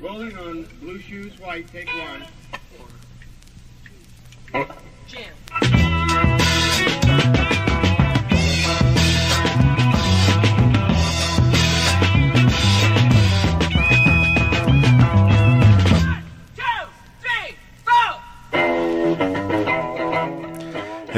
Rolling 0.00 0.36
on 0.38 0.66
blue 0.80 0.98
shoes, 0.98 1.38
white, 1.38 1.70
take 1.70 1.88
one. 1.88 2.24
Oh. 4.54 5.79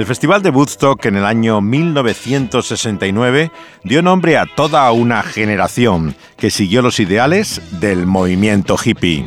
El 0.02 0.08
Festival 0.08 0.42
de 0.42 0.50
Woodstock 0.50 1.06
en 1.06 1.14
el 1.14 1.24
año 1.24 1.60
1969 1.60 3.52
dio 3.84 4.02
nombre 4.02 4.36
a 4.36 4.46
toda 4.46 4.90
una 4.90 5.22
generación 5.22 6.16
que 6.36 6.50
siguió 6.50 6.82
los 6.82 6.98
ideales 6.98 7.62
del 7.78 8.04
movimiento 8.04 8.76
hippie. 8.84 9.24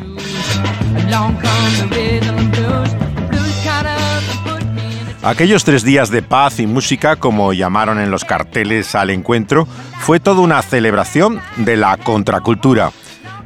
Aquellos 5.22 5.64
tres 5.64 5.82
días 5.82 6.10
de 6.10 6.20
paz 6.20 6.60
y 6.60 6.66
música, 6.66 7.16
como 7.16 7.54
llamaron 7.54 7.98
en 7.98 8.10
los 8.10 8.26
carteles 8.26 8.94
al 8.94 9.08
encuentro, 9.08 9.66
fue 10.00 10.20
toda 10.20 10.42
una 10.42 10.60
celebración 10.60 11.40
de 11.56 11.78
la 11.78 11.96
contracultura. 11.96 12.92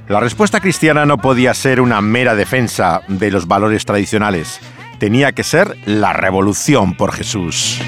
La 0.09 0.19
respuesta 0.19 0.59
cristiana 0.59 1.07
no 1.07 1.19
podía 1.19 1.55
ser 1.55 1.81
una 1.81 2.01
mera 2.01 2.35
defensa 2.35 3.03
de 3.07 3.31
los 3.31 3.47
valores 3.47 3.85
tradicionales 3.85 4.59
tenía 5.01 5.33
que 5.33 5.43
ser 5.43 5.77
la 5.87 6.13
revolución 6.13 6.95
por 6.95 7.13
Jesús. 7.13 7.81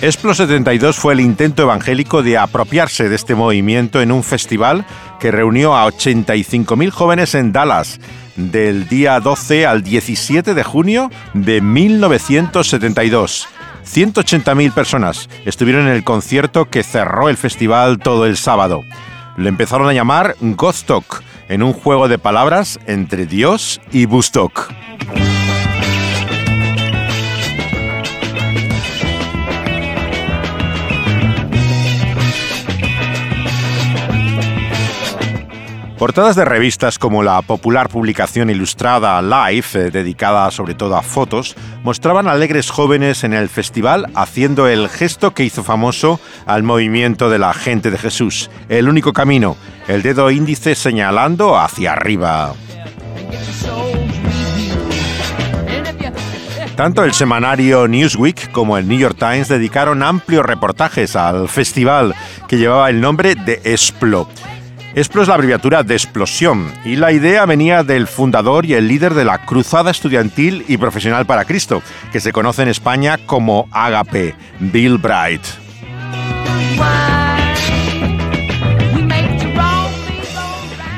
Esplo 0.00 0.34
72 0.34 0.96
fue 0.96 1.14
el 1.14 1.20
intento 1.20 1.62
evangélico 1.64 2.22
de 2.22 2.38
apropiarse 2.38 3.08
de 3.08 3.16
este 3.16 3.34
movimiento 3.34 4.00
en 4.00 4.12
un 4.12 4.22
festival 4.22 4.86
que 5.18 5.32
reunió 5.32 5.76
a 5.76 5.86
85.000 5.88 6.90
jóvenes 6.90 7.34
en 7.34 7.52
Dallas 7.52 7.98
del 8.36 8.88
día 8.88 9.18
12 9.18 9.66
al 9.66 9.82
17 9.82 10.54
de 10.54 10.62
junio 10.62 11.10
de 11.34 11.60
1972. 11.60 13.48
180.000 13.84 14.72
personas 14.72 15.28
estuvieron 15.44 15.88
en 15.88 15.94
el 15.94 16.04
concierto 16.04 16.70
que 16.70 16.84
cerró 16.84 17.28
el 17.28 17.36
festival 17.36 17.98
todo 17.98 18.24
el 18.26 18.36
sábado. 18.36 18.82
Le 19.36 19.48
empezaron 19.48 19.88
a 19.88 19.92
llamar 19.92 20.36
Godstock 20.40 21.22
en 21.48 21.62
un 21.62 21.72
juego 21.72 22.08
de 22.08 22.18
palabras 22.18 22.78
entre 22.86 23.26
Dios 23.26 23.80
y 23.92 24.06
Bustock. 24.06 24.72
Portadas 35.98 36.36
de 36.36 36.44
revistas 36.44 36.98
como 36.98 37.22
la 37.22 37.40
popular 37.40 37.88
publicación 37.88 38.50
ilustrada 38.50 39.22
Life, 39.22 39.78
eh, 39.78 39.90
dedicada 39.90 40.50
sobre 40.50 40.74
todo 40.74 40.94
a 40.94 41.02
fotos, 41.02 41.56
mostraban 41.84 42.28
alegres 42.28 42.68
jóvenes 42.68 43.24
en 43.24 43.32
el 43.32 43.48
festival 43.48 44.06
haciendo 44.14 44.68
el 44.68 44.90
gesto 44.90 45.32
que 45.32 45.44
hizo 45.44 45.64
famoso 45.64 46.20
al 46.44 46.62
movimiento 46.64 47.30
de 47.30 47.38
la 47.38 47.54
gente 47.54 47.90
de 47.90 47.96
Jesús, 47.96 48.50
el 48.68 48.90
único 48.90 49.14
camino, 49.14 49.56
el 49.88 50.02
dedo 50.02 50.30
índice 50.30 50.74
señalando 50.74 51.58
hacia 51.58 51.92
arriba. 51.92 52.52
Tanto 56.76 57.04
el 57.04 57.14
semanario 57.14 57.88
Newsweek 57.88 58.52
como 58.52 58.76
el 58.76 58.86
New 58.86 58.98
York 58.98 59.16
Times 59.18 59.48
dedicaron 59.48 60.02
amplios 60.02 60.44
reportajes 60.44 61.16
al 61.16 61.48
festival 61.48 62.14
que 62.48 62.58
llevaba 62.58 62.90
el 62.90 63.00
nombre 63.00 63.34
de 63.34 63.62
Esplo. 63.64 64.28
Esplo 64.96 65.20
es 65.20 65.28
la 65.28 65.34
abreviatura 65.34 65.82
de 65.82 65.92
explosión 65.92 66.72
y 66.82 66.96
la 66.96 67.12
idea 67.12 67.44
venía 67.44 67.82
del 67.82 68.06
fundador 68.06 68.64
y 68.64 68.72
el 68.72 68.88
líder 68.88 69.12
de 69.12 69.26
la 69.26 69.44
Cruzada 69.44 69.90
Estudiantil 69.90 70.64
y 70.68 70.78
Profesional 70.78 71.26
para 71.26 71.44
Cristo, 71.44 71.82
que 72.12 72.18
se 72.18 72.32
conoce 72.32 72.62
en 72.62 72.68
España 72.68 73.18
como 73.26 73.68
Agape, 73.72 74.34
Bill 74.58 74.96
Bright. 74.96 75.42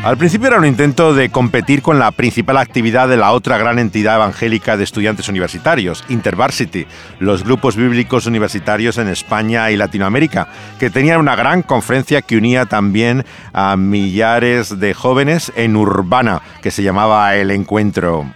Al 0.08 0.16
principio 0.16 0.48
era 0.48 0.56
un 0.56 0.64
intento 0.64 1.12
de 1.12 1.28
competir 1.28 1.82
con 1.82 1.98
la 1.98 2.12
principal 2.12 2.56
actividad 2.56 3.10
de 3.10 3.18
la 3.18 3.32
otra 3.32 3.58
gran 3.58 3.78
entidad 3.78 4.14
evangélica 4.14 4.78
de 4.78 4.84
estudiantes 4.84 5.28
universitarios, 5.28 6.02
InterVarsity, 6.08 6.86
los 7.18 7.44
grupos 7.44 7.76
bíblicos 7.76 8.24
universitarios 8.24 8.96
en 8.96 9.08
España 9.08 9.70
y 9.70 9.76
Latinoamérica, 9.76 10.48
que 10.78 10.88
tenían 10.88 11.20
una 11.20 11.36
gran 11.36 11.60
conferencia 11.60 12.22
que 12.22 12.38
unía 12.38 12.64
también 12.64 13.26
a 13.52 13.76
millares 13.76 14.80
de 14.80 14.94
jóvenes 14.94 15.52
en 15.56 15.76
Urbana, 15.76 16.40
que 16.62 16.70
se 16.70 16.82
llamaba 16.82 17.36
El 17.36 17.50
Encuentro. 17.50 18.32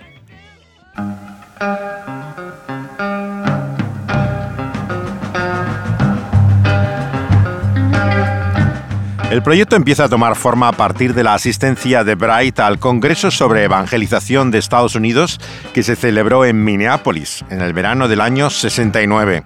El 9.33 9.43
proyecto 9.43 9.77
empieza 9.77 10.05
a 10.05 10.09
tomar 10.11 10.37
forma 10.37 10.69
a 10.69 10.73
partir 10.73 11.15
de 11.15 11.25
la 11.25 11.33
asistencia 11.33 12.05
de 12.05 12.17
Bright 12.17 12.61
al 12.61 12.79
Congreso 12.79 13.31
sobre 13.31 13.65
Evangelización 13.65 14.51
de 14.51 14.59
Estados 14.59 14.95
Unidos 14.95 15.41
que 15.73 15.83
se 15.83 15.97
celebró 15.97 16.45
en 16.45 16.63
Minneapolis 16.63 17.43
en 17.49 17.63
el 17.63 17.73
verano 17.73 18.09
del 18.09 18.21
año 18.21 18.51
69. 18.51 19.43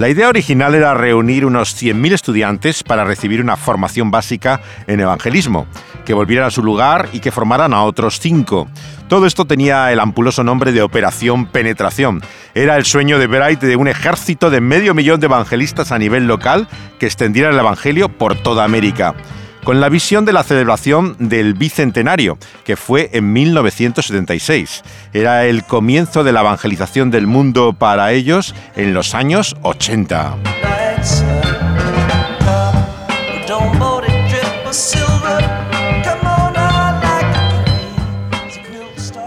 La 0.00 0.08
idea 0.08 0.30
original 0.30 0.74
era 0.74 0.94
reunir 0.94 1.44
unos 1.44 1.76
100.000 1.76 2.14
estudiantes 2.14 2.82
para 2.82 3.04
recibir 3.04 3.42
una 3.42 3.58
formación 3.58 4.10
básica 4.10 4.62
en 4.86 4.98
evangelismo, 4.98 5.66
que 6.06 6.14
volvieran 6.14 6.46
a 6.46 6.50
su 6.50 6.62
lugar 6.62 7.10
y 7.12 7.20
que 7.20 7.30
formaran 7.30 7.74
a 7.74 7.82
otros 7.82 8.18
cinco. 8.18 8.66
Todo 9.08 9.26
esto 9.26 9.44
tenía 9.44 9.92
el 9.92 10.00
ampuloso 10.00 10.42
nombre 10.42 10.72
de 10.72 10.80
Operación 10.80 11.44
Penetración. 11.44 12.22
Era 12.54 12.78
el 12.78 12.86
sueño 12.86 13.18
de 13.18 13.26
Bright 13.26 13.60
de 13.60 13.76
un 13.76 13.88
ejército 13.88 14.48
de 14.48 14.62
medio 14.62 14.94
millón 14.94 15.20
de 15.20 15.26
evangelistas 15.26 15.92
a 15.92 15.98
nivel 15.98 16.26
local 16.26 16.66
que 16.98 17.04
extendieran 17.04 17.52
el 17.52 17.60
Evangelio 17.60 18.08
por 18.08 18.36
toda 18.36 18.64
América 18.64 19.14
con 19.64 19.80
la 19.80 19.88
visión 19.88 20.24
de 20.24 20.32
la 20.32 20.42
celebración 20.42 21.16
del 21.18 21.54
Bicentenario, 21.54 22.38
que 22.64 22.76
fue 22.76 23.10
en 23.12 23.32
1976. 23.32 24.82
Era 25.12 25.46
el 25.46 25.64
comienzo 25.64 26.24
de 26.24 26.32
la 26.32 26.40
evangelización 26.40 27.10
del 27.10 27.26
mundo 27.26 27.72
para 27.72 28.12
ellos 28.12 28.54
en 28.76 28.94
los 28.94 29.14
años 29.14 29.56
80. 29.62 30.36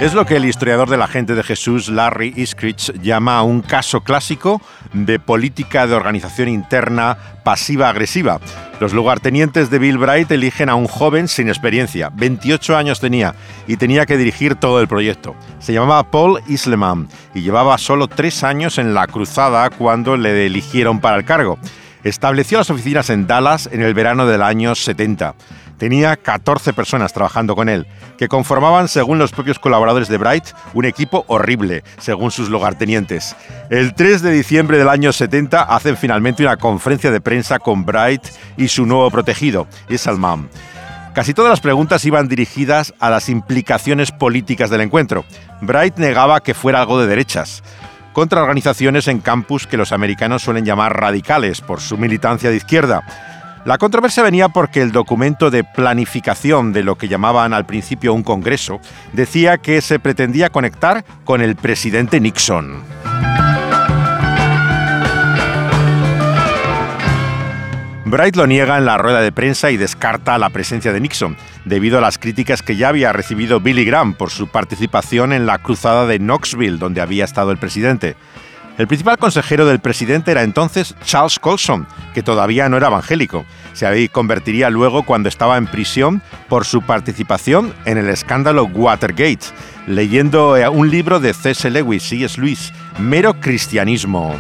Es 0.04 0.14
lo 0.14 0.26
que 0.26 0.36
el 0.36 0.44
historiador 0.44 0.90
de 0.90 0.98
la 0.98 1.08
gente 1.08 1.34
de 1.34 1.44
Jesús, 1.44 1.88
Larry 1.88 2.34
Iskritz, 2.36 2.92
llama 3.02 3.42
un 3.42 3.62
caso 3.62 4.02
clásico 4.02 4.62
de 4.92 5.18
política 5.18 5.88
de 5.88 5.96
organización 5.96 6.50
interna 6.50 7.18
pasiva-agresiva. 7.46 8.42
Los 8.82 8.92
lugartenientes 8.92 9.70
de 9.70 9.80
Bill 9.80 9.98
Bright 9.98 10.30
eligen 10.30 10.68
a 10.68 10.76
un 10.76 10.88
joven 10.88 11.30
sin 11.30 11.48
experiencia, 11.48 12.12
28 12.14 12.76
años 12.76 13.00
tenía, 13.00 13.34
y 13.66 13.78
tenía 13.78 14.06
que 14.06 14.18
dirigir 14.18 14.56
todo 14.56 14.82
el 14.82 14.90
proyecto. 14.90 15.38
Se 15.60 15.72
llamaba 15.72 16.12
Paul 16.12 16.42
Isleman 16.50 17.08
y 17.34 17.40
llevaba 17.40 17.78
solo 17.78 18.10
tres 18.10 18.44
años 18.44 18.80
en 18.80 18.94
la 18.94 19.08
cruzada 19.08 19.70
cuando 19.70 20.18
le 20.18 20.46
eligieron 20.46 21.00
para 21.00 21.16
el 21.16 21.24
cargo. 21.24 21.58
Estableció 22.04 22.58
las 22.58 22.70
oficinas 22.70 23.10
en 23.10 23.26
Dallas 23.26 23.70
en 23.72 23.82
el 23.82 23.94
verano 23.94 24.26
del 24.26 24.42
año 24.42 24.76
70 24.76 25.34
tenía 25.78 26.16
14 26.16 26.74
personas 26.74 27.14
trabajando 27.14 27.56
con 27.56 27.70
él, 27.70 27.88
que 28.18 28.28
conformaban, 28.28 28.88
según 28.88 29.20
los 29.20 29.32
propios 29.32 29.60
colaboradores 29.60 30.08
de 30.08 30.18
Bright, 30.18 30.46
un 30.74 30.86
equipo 30.86 31.26
horrible, 31.28 31.84
según 31.98 32.32
sus 32.32 32.50
lugartenientes. 32.50 33.36
El 33.70 33.94
3 33.94 34.22
de 34.22 34.32
diciembre 34.32 34.78
del 34.78 34.90
año 34.90 35.12
70 35.12 35.62
hacen 35.62 35.98
finalmente 35.98 36.44
una 36.44 36.58
conferencia 36.58 37.12
de 37.12 37.22
prensa 37.22 37.60
con 37.60 37.86
Bright 37.86 38.24
y 38.58 38.68
su 38.68 38.86
nuevo 38.86 39.10
protegido, 39.12 39.68
Isalman. 39.90 40.50
Casi 41.14 41.34
todas 41.36 41.52
las 41.52 41.62
preguntas 41.62 42.06
iban 42.06 42.28
dirigidas 42.28 42.94
a 43.00 43.12
las 43.12 43.30
implicaciones 43.30 44.12
políticas 44.12 44.72
del 44.72 44.82
encuentro. 44.82 45.26
Bright 45.62 45.98
negaba 45.98 46.42
que 46.42 46.56
fuera 46.56 46.80
algo 46.80 47.00
de 47.00 47.08
derechas 47.08 47.64
contra 48.14 48.42
organizaciones 48.42 49.08
en 49.08 49.20
campus 49.20 49.68
que 49.68 49.76
los 49.78 49.92
americanos 49.92 50.44
suelen 50.44 50.66
llamar 50.66 50.96
radicales 51.00 51.62
por 51.62 51.82
su 51.82 51.98
militancia 51.98 52.50
de 52.50 52.58
izquierda 52.58 53.04
la 53.66 53.78
controversia 53.78 54.24
venía 54.24 54.50
porque 54.50 54.82
el 54.82 54.92
documento 54.92 55.50
de 55.50 55.64
planificación 55.64 56.74
de 56.74 56.84
lo 56.84 56.98
que 56.98 57.08
llamaban 57.08 57.54
al 57.54 57.66
principio 57.66 58.14
un 58.14 58.24
Congreso 58.24 58.82
decía 59.14 59.58
que 59.58 59.82
se 59.82 60.00
pretendía 60.00 60.50
conectar 60.50 61.06
con 61.24 61.42
el 61.42 61.56
presidente 61.56 62.20
Nixon. 62.20 62.84
Bright 68.06 68.36
lo 68.36 68.46
niega 68.46 68.78
en 68.78 68.86
la 68.86 69.00
rueda 69.00 69.22
de 69.22 69.32
prensa 69.32 69.72
y 69.72 69.78
descarta 69.78 70.38
la 70.38 70.52
presencia 70.52 70.94
de 70.94 71.00
Nixon, 71.00 71.36
debido 71.66 71.98
a 71.98 72.02
las 72.02 72.20
críticas 72.20 72.62
que 72.62 72.76
ya 72.76 72.90
había 72.90 73.12
recibido 73.12 73.60
Billy 73.60 73.86
Graham 73.86 74.14
por 74.14 74.30
su 74.30 74.50
participación 74.50 75.34
en 75.34 75.48
la 75.48 75.58
cruzada 75.58 76.06
de 76.06 76.20
Knoxville, 76.20 76.78
donde 76.78 77.02
había 77.02 77.26
estado 77.26 77.50
el 77.52 77.58
presidente. 77.58 78.16
El 78.78 78.88
principal 78.88 79.18
consejero 79.18 79.68
del 79.68 79.80
presidente 79.80 80.32
era 80.32 80.42
entonces 80.42 80.96
Charles 81.06 81.38
Colson, 81.38 81.86
que 82.16 82.24
todavía 82.24 82.70
no 82.70 82.78
era 82.78 82.88
evangélico. 82.88 83.46
Se 83.74 84.10
convertiría 84.10 84.72
luego 84.72 85.04
cuando 85.04 85.30
estaba 85.30 85.58
en 85.58 85.68
prisión 85.68 86.24
por 86.50 86.66
su 86.66 86.82
participación 86.82 87.74
en 87.86 88.00
el 88.00 88.10
escándalo 88.10 88.66
Watergate, 88.66 89.46
leyendo 89.86 90.58
eh, 90.58 90.68
un 90.68 90.90
libro 90.90 91.20
de 91.20 91.34
C.S. 91.34 91.70
Lewis, 91.70 92.04
C.S. 92.04 92.40
Lewis, 92.40 92.74
Mero 93.00 93.36
Cristianismo. 93.40 94.36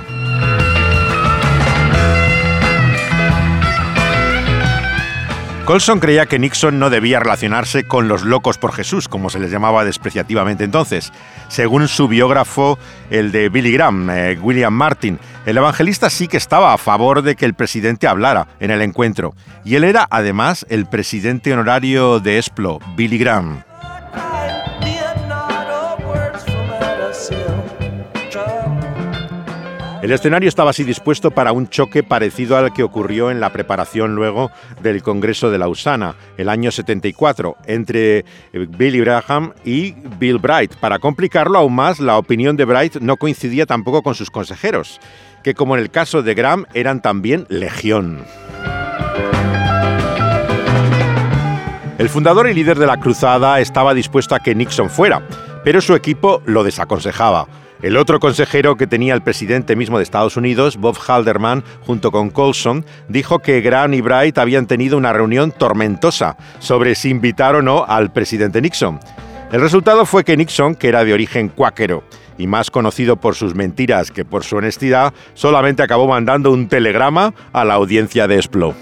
Colson 5.65 6.01
creía 6.01 6.25
que 6.25 6.39
Nixon 6.39 6.77
no 6.77 6.89
debía 6.89 7.21
relacionarse 7.21 7.85
con 7.85 8.09
los 8.09 8.23
locos 8.23 8.57
por 8.57 8.73
Jesús, 8.73 9.07
como 9.07 9.29
se 9.29 9.39
les 9.39 9.49
llamaba 9.49 9.85
despreciativamente 9.85 10.65
entonces. 10.65 11.13
Según 11.47 11.87
su 11.87 12.09
biógrafo, 12.09 12.77
el 13.09 13.31
de 13.31 13.47
Billy 13.47 13.71
Graham, 13.71 14.09
eh, 14.09 14.37
William 14.41 14.73
Martin, 14.73 15.19
el 15.45 15.55
evangelista 15.55 16.09
sí 16.09 16.27
que 16.27 16.35
estaba 16.35 16.73
a 16.73 16.77
favor 16.77 17.21
de 17.21 17.37
que 17.37 17.45
el 17.45 17.53
presidente 17.53 18.07
hablara 18.07 18.47
en 18.59 18.71
el 18.71 18.81
encuentro. 18.81 19.35
Y 19.63 19.75
él 19.75 19.85
era 19.85 20.05
además 20.11 20.65
el 20.69 20.85
presidente 20.85 21.53
honorario 21.53 22.19
de 22.19 22.39
Esplo, 22.39 22.79
Billy 22.97 23.17
Graham. 23.17 23.63
El 30.03 30.11
escenario 30.11 30.49
estaba 30.49 30.71
así 30.71 30.83
dispuesto 30.83 31.31
para 31.31 31.53
un 31.53 31.69
choque 31.69 32.03
parecido 32.03 32.57
al 32.57 32.73
que 32.73 32.83
ocurrió 32.83 33.31
en 33.31 33.39
la 33.39 33.53
preparación 33.53 34.15
luego 34.15 34.51
del 34.81 35.01
Congreso 35.01 35.49
de 35.49 35.57
Lausana, 35.57 36.15
el 36.35 36.49
año 36.49 36.71
74, 36.71 37.55
entre 37.67 38.17
eh, 38.17 38.25
Billy 38.51 38.99
Graham 38.99 39.53
y 39.63 39.93
Bill 40.19 40.39
Bright. 40.39 40.75
Para 40.75 40.99
complicarlo 40.99 41.57
aún 41.57 41.75
más, 41.75 42.01
la 42.01 42.17
opinión 42.17 42.57
de 42.57 42.65
Bright 42.65 42.97
no 42.97 43.15
coincidía 43.15 43.65
tampoco 43.65 44.03
con 44.03 44.13
sus 44.13 44.29
consejeros, 44.29 44.99
que 45.41 45.53
como 45.53 45.77
en 45.77 45.81
el 45.81 45.89
caso 45.89 46.21
de 46.21 46.33
Graham 46.33 46.65
eran 46.73 47.01
también 47.01 47.45
legión. 47.47 48.25
El 51.97 52.09
fundador 52.09 52.49
y 52.49 52.53
líder 52.53 52.77
de 52.77 52.87
la 52.87 52.99
cruzada 52.99 53.61
estaba 53.61 53.93
dispuesto 53.93 54.35
a 54.35 54.39
que 54.39 54.53
Nixon 54.53 54.89
fuera, 54.89 55.25
pero 55.63 55.81
su 55.81 55.95
equipo 55.95 56.41
lo 56.45 56.63
desaconsejaba. 56.63 57.47
El 57.81 57.97
otro 57.97 58.21
consejero 58.21 58.77
que 58.77 58.87
tenía 58.87 59.13
el 59.13 59.23
presidente 59.23 59.75
mismo 59.75 59.97
de 59.97 60.03
Estados 60.03 60.37
Unidos, 60.37 60.77
Bob 60.77 60.97
Halderman, 60.97 61.65
junto 61.81 62.11
con 62.11 62.29
Colson, 62.29 62.85
dijo 63.09 63.39
que 63.39 63.59
Grant 63.59 63.93
y 63.93 63.99
Bright 63.99 64.37
habían 64.37 64.67
tenido 64.67 64.97
una 64.97 65.11
reunión 65.11 65.51
tormentosa 65.51 66.37
sobre 66.59 66.95
si 66.95 67.09
invitar 67.09 67.55
o 67.55 67.61
no 67.61 67.83
al 67.85 68.13
presidente 68.13 68.61
Nixon. 68.61 69.01
El 69.51 69.59
resultado 69.59 70.05
fue 70.05 70.23
que 70.23 70.37
Nixon, 70.37 70.75
que 70.75 70.87
era 70.87 71.03
de 71.03 71.13
origen 71.13 71.49
cuáquero 71.49 72.05
y 72.37 72.47
más 72.47 72.71
conocido 72.71 73.17
por 73.17 73.35
sus 73.35 73.53
mentiras 73.53 74.11
que 74.11 74.23
por 74.23 74.45
su 74.45 74.55
honestidad, 74.55 75.13
solamente 75.33 75.83
acabó 75.83 76.07
mandando 76.07 76.51
un 76.51 76.69
telegrama 76.69 77.33
a 77.51 77.65
la 77.65 77.73
audiencia 77.73 78.27
de 78.27 78.39
Esplo. 78.39 78.73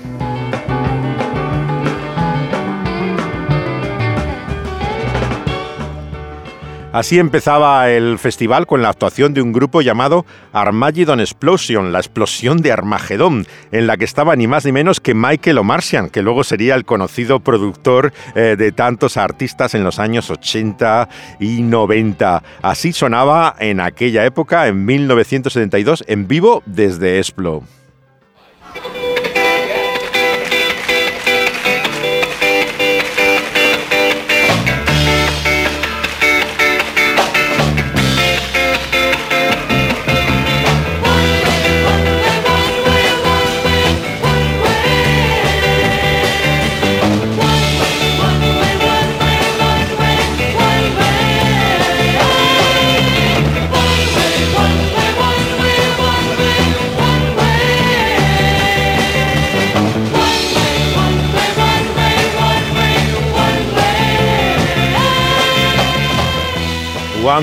Así 6.93 7.19
empezaba 7.19 7.89
el 7.89 8.19
festival 8.19 8.67
con 8.67 8.81
la 8.81 8.89
actuación 8.89 9.33
de 9.33 9.41
un 9.41 9.53
grupo 9.53 9.81
llamado 9.81 10.25
Armageddon 10.51 11.21
Explosion, 11.21 11.93
la 11.93 11.99
explosión 11.99 12.57
de 12.57 12.73
Armagedón, 12.73 13.47
en 13.71 13.87
la 13.87 13.95
que 13.95 14.03
estaba 14.03 14.35
ni 14.35 14.45
más 14.45 14.65
ni 14.65 14.73
menos 14.73 14.99
que 14.99 15.13
Michael 15.13 15.59
O'Marcian, 15.59 16.09
que 16.09 16.21
luego 16.21 16.43
sería 16.43 16.75
el 16.75 16.83
conocido 16.83 17.39
productor 17.39 18.11
eh, 18.35 18.57
de 18.57 18.73
tantos 18.73 19.15
artistas 19.15 19.73
en 19.73 19.85
los 19.85 19.99
años 19.99 20.29
80 20.29 21.07
y 21.39 21.61
90. 21.61 22.43
Así 22.61 22.91
sonaba 22.91 23.55
en 23.59 23.79
aquella 23.79 24.25
época, 24.25 24.67
en 24.67 24.83
1972, 24.83 26.03
en 26.07 26.27
vivo 26.27 26.61
desde 26.65 27.19
Esplo. 27.19 27.63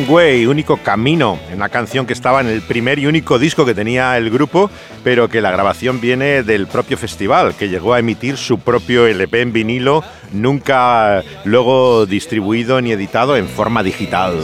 Way, 0.07 0.47
único 0.47 0.77
camino, 0.77 1.39
una 1.55 1.69
canción 1.69 2.07
que 2.07 2.13
estaba 2.13 2.41
en 2.41 2.49
el 2.49 2.63
primer 2.63 2.99
y 2.99 3.07
único 3.07 3.39
disco 3.39 3.65
que 3.65 3.75
tenía 3.75 4.17
el 4.17 4.31
grupo, 4.31 4.71
pero 5.03 5.29
que 5.29 5.41
la 5.41 5.51
grabación 5.51 6.01
viene 6.01 6.43
del 6.43 6.67
propio 6.67 6.99
festival, 6.99 7.55
que 7.55 7.69
llegó 7.69 7.95
a 7.95 7.99
emitir 7.99 8.37
su 8.37 8.59
propio 8.59 9.07
LP 9.07 9.41
en 9.41 9.53
vinilo, 9.53 10.05
nunca 10.33 11.23
luego 11.45 12.07
distribuido 12.07 12.81
ni 12.81 12.93
editado 12.93 13.37
en 13.37 13.49
forma 13.49 13.83
digital. 13.83 14.35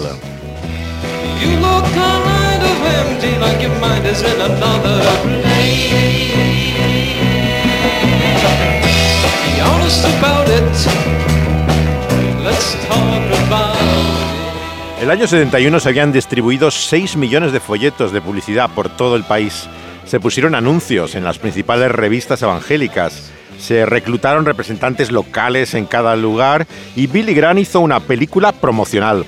El 15.05 15.11
año 15.11 15.27
71 15.27 15.81
se 15.81 15.89
habían 15.91 16.13
distribuido 16.13 16.71
6 16.71 17.19
millones 17.19 17.53
de 17.53 17.61
folletos 17.61 18.11
de 18.11 18.23
publicidad 18.23 18.71
por 18.71 18.89
todo 18.89 19.17
el 19.17 19.23
país. 19.23 19.69
Se 20.07 20.19
pusieron 20.19 20.55
anuncios 20.55 21.15
en 21.15 21.25
las 21.25 21.39
principales 21.39 21.93
revistas 21.93 22.41
evangélicas. 22.41 23.31
Se 23.59 23.85
reclutaron 23.85 24.47
representantes 24.47 25.13
locales 25.13 25.75
en 25.75 25.85
cada 25.85 26.17
lugar 26.17 26.67
y 26.97 27.07
Billy 27.07 27.35
Graham 27.35 27.59
hizo 27.59 27.81
una 27.81 28.01
película 28.01 28.53
promocional. 28.53 29.27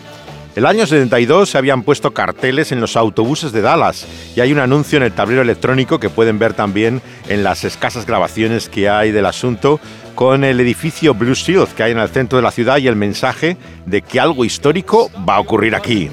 El 0.55 0.64
año 0.64 0.87
72 0.87 1.50
se 1.50 1.58
habían 1.58 1.82
puesto 1.82 2.14
carteles 2.14 2.73
en 2.73 2.81
los 2.81 2.96
autobuses 2.96 3.52
de 3.52 3.61
Dallas 3.61 4.06
y 4.34 4.40
hay 4.40 4.52
un 4.52 4.61
anuncio 4.61 4.96
en 4.96 5.02
el 5.02 5.12
tablero 5.12 5.43
electrónico 5.43 6.00
que 6.00 6.08
pueden 6.08 6.38
ver 6.38 6.55
también 6.55 7.02
en 7.28 7.44
las 7.44 7.64
escasas 7.64 8.06
grabaciones 8.06 8.70
que 8.70 8.88
hay 8.88 9.12
del 9.12 9.26
asunto 9.26 9.78
con 10.17 10.43
el 10.43 10.59
edificio 10.59 11.14
Blue 11.14 11.35
Shield 11.35 11.69
que 11.69 11.85
hay 11.85 11.93
en 11.93 11.99
el 11.99 12.09
centro 12.09 12.38
de 12.38 12.43
la 12.43 12.50
ciudad 12.50 12.79
y 12.79 12.88
el 12.88 12.97
mensaje 12.97 13.57
de 13.85 14.02
que 14.02 14.19
algo 14.19 14.45
histórico 14.45 15.09
va 15.29 15.37
a 15.37 15.40
ocurrir 15.40 15.76
aquí. 15.76 16.11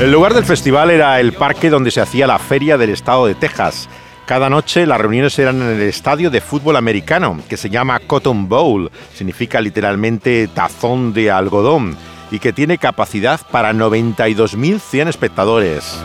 El 0.00 0.10
lugar 0.10 0.32
del 0.32 0.44
festival 0.46 0.90
era 0.90 1.20
el 1.20 1.34
parque 1.34 1.68
donde 1.68 1.90
se 1.90 2.00
hacía 2.00 2.26
la 2.26 2.38
feria 2.38 2.78
del 2.78 2.88
estado 2.88 3.26
de 3.26 3.34
Texas 3.34 3.90
cada 4.30 4.48
noche 4.48 4.86
las 4.86 5.00
reuniones 5.00 5.36
eran 5.40 5.60
en 5.60 5.70
el 5.70 5.82
estadio 5.82 6.30
de 6.30 6.40
fútbol 6.40 6.76
americano, 6.76 7.40
que 7.48 7.56
se 7.56 7.68
llama 7.68 7.98
Cotton 7.98 8.48
Bowl, 8.48 8.88
significa 9.12 9.60
literalmente 9.60 10.46
tazón 10.46 11.12
de 11.12 11.32
algodón, 11.32 11.96
y 12.30 12.38
que 12.38 12.52
tiene 12.52 12.78
capacidad 12.78 13.40
para 13.50 13.72
92.100 13.72 15.08
espectadores. 15.08 15.98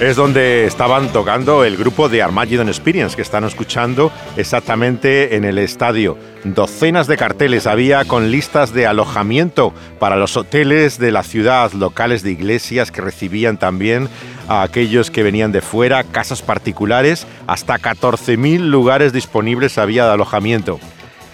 Es 0.00 0.16
donde 0.16 0.66
estaban 0.66 1.12
tocando 1.12 1.64
el 1.64 1.78
grupo 1.78 2.10
de 2.10 2.22
Armageddon 2.22 2.68
Experience 2.68 3.16
que 3.16 3.22
están 3.22 3.44
escuchando 3.44 4.12
exactamente 4.36 5.36
en 5.36 5.44
el 5.44 5.56
estadio. 5.56 6.18
Docenas 6.44 7.06
de 7.06 7.16
carteles 7.16 7.66
había 7.66 8.04
con 8.04 8.30
listas 8.30 8.74
de 8.74 8.86
alojamiento 8.86 9.72
para 9.98 10.16
los 10.16 10.36
hoteles 10.36 10.98
de 10.98 11.10
la 11.10 11.22
ciudad, 11.22 11.72
locales 11.72 12.22
de 12.22 12.32
iglesias 12.32 12.90
que 12.90 13.00
recibían 13.00 13.56
también 13.56 14.10
a 14.46 14.62
aquellos 14.62 15.10
que 15.10 15.22
venían 15.22 15.52
de 15.52 15.62
fuera, 15.62 16.04
casas 16.04 16.42
particulares, 16.42 17.26
hasta 17.46 17.78
14.000 17.78 18.58
lugares 18.58 19.14
disponibles 19.14 19.78
había 19.78 20.04
de 20.04 20.12
alojamiento. 20.12 20.80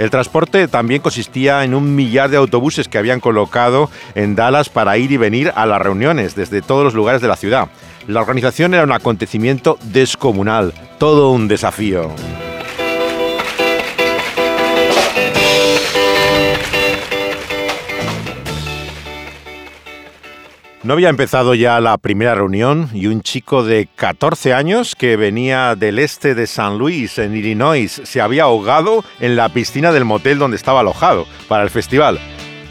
El 0.00 0.08
transporte 0.08 0.66
también 0.66 1.02
consistía 1.02 1.62
en 1.62 1.74
un 1.74 1.94
millar 1.94 2.30
de 2.30 2.38
autobuses 2.38 2.88
que 2.88 2.96
habían 2.96 3.20
colocado 3.20 3.90
en 4.14 4.34
Dallas 4.34 4.70
para 4.70 4.96
ir 4.96 5.12
y 5.12 5.18
venir 5.18 5.52
a 5.54 5.66
las 5.66 5.82
reuniones 5.82 6.34
desde 6.34 6.62
todos 6.62 6.84
los 6.84 6.94
lugares 6.94 7.20
de 7.20 7.28
la 7.28 7.36
ciudad. 7.36 7.68
La 8.06 8.22
organización 8.22 8.72
era 8.72 8.84
un 8.84 8.92
acontecimiento 8.92 9.78
descomunal, 9.92 10.72
todo 10.98 11.32
un 11.32 11.48
desafío. 11.48 12.12
No 20.82 20.94
había 20.94 21.10
empezado 21.10 21.54
ya 21.54 21.78
la 21.78 21.98
primera 21.98 22.34
reunión 22.34 22.88
y 22.94 23.06
un 23.06 23.20
chico 23.20 23.62
de 23.62 23.86
14 23.96 24.54
años 24.54 24.96
que 24.96 25.16
venía 25.16 25.76
del 25.76 25.98
este 25.98 26.34
de 26.34 26.46
San 26.46 26.78
Luis, 26.78 27.18
en 27.18 27.36
Illinois, 27.36 28.00
se 28.02 28.20
había 28.22 28.44
ahogado 28.44 29.04
en 29.20 29.36
la 29.36 29.50
piscina 29.50 29.92
del 29.92 30.06
motel 30.06 30.38
donde 30.38 30.56
estaba 30.56 30.80
alojado 30.80 31.26
para 31.48 31.64
el 31.64 31.70
festival. 31.70 32.18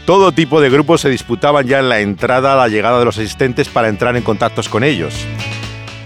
Todo 0.06 0.32
tipo 0.32 0.60
de 0.60 0.70
grupos 0.70 1.02
se 1.02 1.08
disputaban 1.08 1.68
ya 1.68 1.78
en 1.78 1.88
la 1.88 2.00
entrada 2.00 2.54
a 2.54 2.56
la 2.56 2.66
llegada 2.66 2.98
de 2.98 3.04
los 3.04 3.16
asistentes 3.16 3.68
para 3.68 3.86
entrar 3.86 4.16
en 4.16 4.24
contactos 4.24 4.68
con 4.68 4.82
ellos. 4.82 5.14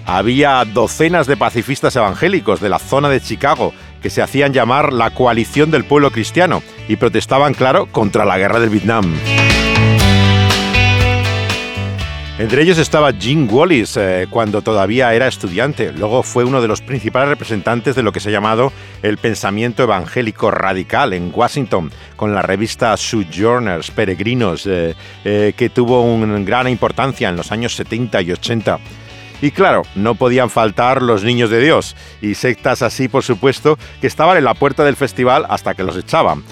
Había 0.04 0.62
docenas 0.66 1.26
de 1.26 1.38
pacifistas 1.38 1.96
evangélicos 1.96 2.60
de 2.60 2.68
la 2.68 2.80
zona 2.80 3.08
de 3.08 3.22
Chicago 3.22 3.72
que 4.02 4.10
se 4.10 4.20
hacían 4.20 4.52
llamar 4.52 4.92
la 4.92 5.08
coalición 5.08 5.70
del 5.70 5.84
pueblo 5.84 6.10
cristiano 6.10 6.62
y 6.86 6.96
protestaban, 6.96 7.54
claro, 7.54 7.86
contra 7.86 8.26
la 8.26 8.36
guerra 8.36 8.60
del 8.60 8.68
Vietnam. 8.68 9.14
Entre 12.36 12.62
ellos 12.62 12.78
estaba 12.78 13.12
Jim 13.12 13.46
Wallis, 13.48 13.96
eh, 13.96 14.26
cuando 14.28 14.60
todavía 14.60 15.14
era 15.14 15.28
estudiante. 15.28 15.92
Luego 15.92 16.24
fue 16.24 16.42
uno 16.42 16.60
de 16.60 16.66
los 16.66 16.80
principales 16.82 17.28
representantes 17.28 17.94
de 17.94 18.02
lo 18.02 18.10
que 18.10 18.18
se 18.18 18.28
ha 18.28 18.32
llamado 18.32 18.72
el 19.02 19.18
pensamiento 19.18 19.84
evangélico 19.84 20.50
radical 20.50 21.12
en 21.12 21.30
Washington, 21.32 21.92
con 22.16 22.34
la 22.34 22.42
revista 22.42 22.96
Sojourners, 22.96 23.92
Peregrinos, 23.92 24.66
eh, 24.66 24.96
eh, 25.24 25.52
que 25.56 25.70
tuvo 25.70 26.02
una 26.02 26.40
gran 26.40 26.66
importancia 26.66 27.28
en 27.28 27.36
los 27.36 27.52
años 27.52 27.76
70 27.76 28.20
y 28.22 28.32
80. 28.32 28.80
Y 29.40 29.52
claro, 29.52 29.82
no 29.94 30.16
podían 30.16 30.50
faltar 30.50 31.02
los 31.02 31.22
niños 31.22 31.50
de 31.50 31.60
Dios, 31.60 31.94
y 32.20 32.34
sectas 32.34 32.82
así, 32.82 33.06
por 33.06 33.22
supuesto, 33.22 33.78
que 34.00 34.08
estaban 34.08 34.36
en 34.36 34.44
la 34.44 34.54
puerta 34.54 34.84
del 34.84 34.96
festival 34.96 35.46
hasta 35.48 35.74
que 35.74 35.84
los 35.84 35.96
echaban. 35.96 36.42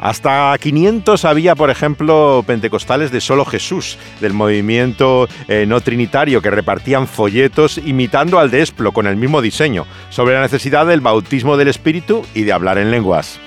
Hasta 0.00 0.56
500 0.58 1.26
había, 1.26 1.54
por 1.54 1.68
ejemplo, 1.68 2.42
pentecostales 2.46 3.12
de 3.12 3.20
solo 3.20 3.44
Jesús, 3.44 3.98
del 4.20 4.32
movimiento 4.32 5.28
eh, 5.46 5.66
no 5.68 5.82
trinitario, 5.82 6.40
que 6.40 6.50
repartían 6.50 7.06
folletos 7.06 7.76
imitando 7.78 8.38
al 8.38 8.50
de 8.50 8.62
Esplo 8.62 8.92
con 8.92 9.06
el 9.06 9.16
mismo 9.16 9.42
diseño, 9.42 9.86
sobre 10.08 10.34
la 10.34 10.40
necesidad 10.40 10.86
del 10.86 11.02
bautismo 11.02 11.58
del 11.58 11.68
Espíritu 11.68 12.24
y 12.34 12.44
de 12.44 12.52
hablar 12.52 12.78
en 12.78 12.90
lenguas. 12.90 13.38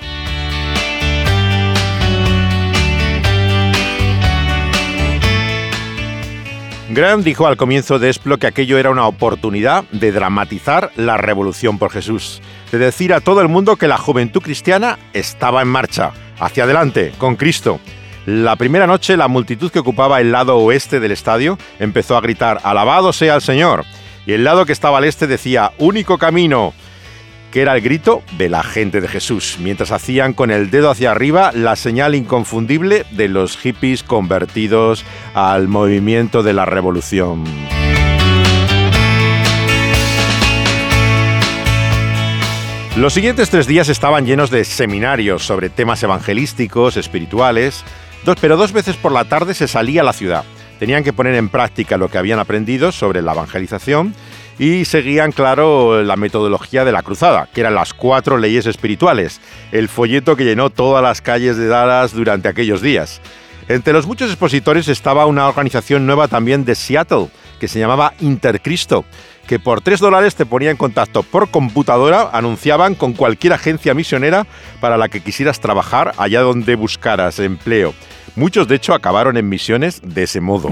Graham 6.90 7.24
dijo 7.24 7.48
al 7.48 7.56
comienzo 7.56 7.98
de 7.98 8.08
Esplo 8.08 8.38
que 8.38 8.46
aquello 8.46 8.78
era 8.78 8.90
una 8.90 9.08
oportunidad 9.08 9.82
de 9.90 10.12
dramatizar 10.12 10.92
la 10.94 11.16
revolución 11.16 11.78
por 11.78 11.90
Jesús, 11.90 12.40
de 12.70 12.78
decir 12.78 13.12
a 13.12 13.20
todo 13.20 13.40
el 13.40 13.48
mundo 13.48 13.74
que 13.74 13.88
la 13.88 13.98
juventud 13.98 14.40
cristiana 14.40 15.00
estaba 15.12 15.60
en 15.62 15.68
marcha, 15.68 16.12
hacia 16.38 16.64
adelante, 16.64 17.12
con 17.18 17.36
Cristo. 17.36 17.80
La 18.26 18.56
primera 18.56 18.86
noche 18.86 19.16
la 19.16 19.28
multitud 19.28 19.70
que 19.70 19.78
ocupaba 19.78 20.20
el 20.20 20.32
lado 20.32 20.56
oeste 20.56 20.98
del 20.98 21.12
estadio 21.12 21.58
empezó 21.78 22.16
a 22.16 22.20
gritar, 22.20 22.60
Alabado 22.64 23.12
sea 23.12 23.34
el 23.34 23.42
Señor. 23.42 23.84
Y 24.26 24.32
el 24.32 24.44
lado 24.44 24.64
que 24.64 24.72
estaba 24.72 24.98
al 24.98 25.04
este 25.04 25.26
decía, 25.26 25.72
Único 25.78 26.16
camino, 26.16 26.72
que 27.52 27.60
era 27.60 27.76
el 27.76 27.82
grito 27.82 28.22
de 28.38 28.48
la 28.48 28.62
gente 28.62 29.00
de 29.00 29.08
Jesús, 29.08 29.58
mientras 29.60 29.92
hacían 29.92 30.32
con 30.32 30.50
el 30.50 30.70
dedo 30.70 30.90
hacia 30.90 31.10
arriba 31.10 31.52
la 31.52 31.76
señal 31.76 32.14
inconfundible 32.14 33.04
de 33.10 33.28
los 33.28 33.58
hippies 33.58 34.02
convertidos 34.02 35.04
al 35.34 35.68
movimiento 35.68 36.42
de 36.42 36.54
la 36.54 36.64
revolución. 36.64 37.44
Los 42.96 43.12
siguientes 43.12 43.50
tres 43.50 43.66
días 43.66 43.88
estaban 43.88 44.24
llenos 44.24 44.50
de 44.50 44.64
seminarios 44.64 45.44
sobre 45.44 45.68
temas 45.68 46.00
evangelísticos, 46.04 46.96
espirituales, 46.96 47.82
pero 48.40 48.56
dos 48.56 48.72
veces 48.72 48.94
por 48.94 49.10
la 49.10 49.24
tarde 49.24 49.54
se 49.54 49.66
salía 49.66 50.02
a 50.02 50.04
la 50.04 50.12
ciudad. 50.12 50.44
Tenían 50.78 51.02
que 51.02 51.12
poner 51.12 51.34
en 51.34 51.48
práctica 51.48 51.98
lo 51.98 52.08
que 52.08 52.18
habían 52.18 52.38
aprendido 52.38 52.92
sobre 52.92 53.20
la 53.20 53.32
evangelización 53.32 54.14
y 54.60 54.84
seguían, 54.84 55.32
claro, 55.32 56.04
la 56.04 56.14
metodología 56.14 56.84
de 56.84 56.92
la 56.92 57.02
cruzada, 57.02 57.48
que 57.52 57.62
eran 57.62 57.74
las 57.74 57.94
cuatro 57.94 58.38
leyes 58.38 58.64
espirituales, 58.64 59.40
el 59.72 59.88
folleto 59.88 60.36
que 60.36 60.44
llenó 60.44 60.70
todas 60.70 61.02
las 61.02 61.20
calles 61.20 61.56
de 61.56 61.66
Dallas 61.66 62.14
durante 62.14 62.46
aquellos 62.46 62.80
días. 62.80 63.20
Entre 63.66 63.92
los 63.92 64.06
muchos 64.06 64.30
expositores 64.30 64.86
estaba 64.86 65.26
una 65.26 65.48
organización 65.48 66.06
nueva 66.06 66.28
también 66.28 66.64
de 66.64 66.76
Seattle, 66.76 67.26
que 67.58 67.68
se 67.68 67.78
llamaba 67.78 68.14
Intercristo, 68.20 69.04
que 69.46 69.58
por 69.58 69.80
3 69.80 70.00
dólares 70.00 70.34
te 70.34 70.46
ponía 70.46 70.70
en 70.70 70.76
contacto 70.76 71.22
por 71.22 71.50
computadora, 71.50 72.30
anunciaban 72.32 72.94
con 72.94 73.12
cualquier 73.12 73.52
agencia 73.52 73.94
misionera 73.94 74.46
para 74.80 74.96
la 74.96 75.08
que 75.08 75.20
quisieras 75.20 75.60
trabajar 75.60 76.12
allá 76.16 76.40
donde 76.40 76.76
buscaras 76.76 77.38
empleo. 77.38 77.94
Muchos 78.36 78.66
de 78.66 78.76
hecho 78.76 78.94
acabaron 78.94 79.36
en 79.36 79.48
misiones 79.48 80.00
de 80.02 80.24
ese 80.24 80.40
modo. 80.40 80.70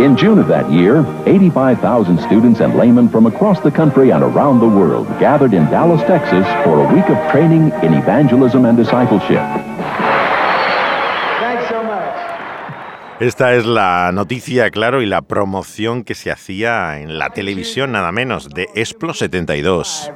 In 0.00 0.16
June 0.16 0.38
of 0.38 0.46
that 0.46 0.70
year, 0.70 1.04
85,000 1.26 2.18
students 2.20 2.60
and 2.60 2.76
laymen 2.76 3.08
from 3.08 3.26
across 3.26 3.60
the 3.60 3.70
country 3.70 4.10
and 4.10 4.22
around 4.22 4.60
the 4.60 4.66
world 4.66 5.06
gathered 5.18 5.52
in 5.52 5.68
Dallas, 5.70 6.00
Texas 6.02 6.46
for 6.64 6.86
a 6.86 6.94
week 6.94 7.04
of 7.10 7.18
training 7.32 7.72
in 7.82 7.94
evangelism 7.94 8.64
and 8.64 8.78
discipleship. 8.78 9.67
Esta 13.20 13.54
es 13.54 13.66
la 13.66 14.12
noticia, 14.12 14.70
claro, 14.70 15.02
y 15.02 15.06
la 15.06 15.22
promoción 15.22 16.04
que 16.04 16.14
se 16.14 16.30
hacía 16.30 17.00
en 17.00 17.18
la 17.18 17.30
televisión, 17.30 17.90
nada 17.90 18.12
menos, 18.12 18.48
de 18.48 18.68
Esplo 18.76 19.12
72. 19.12 20.12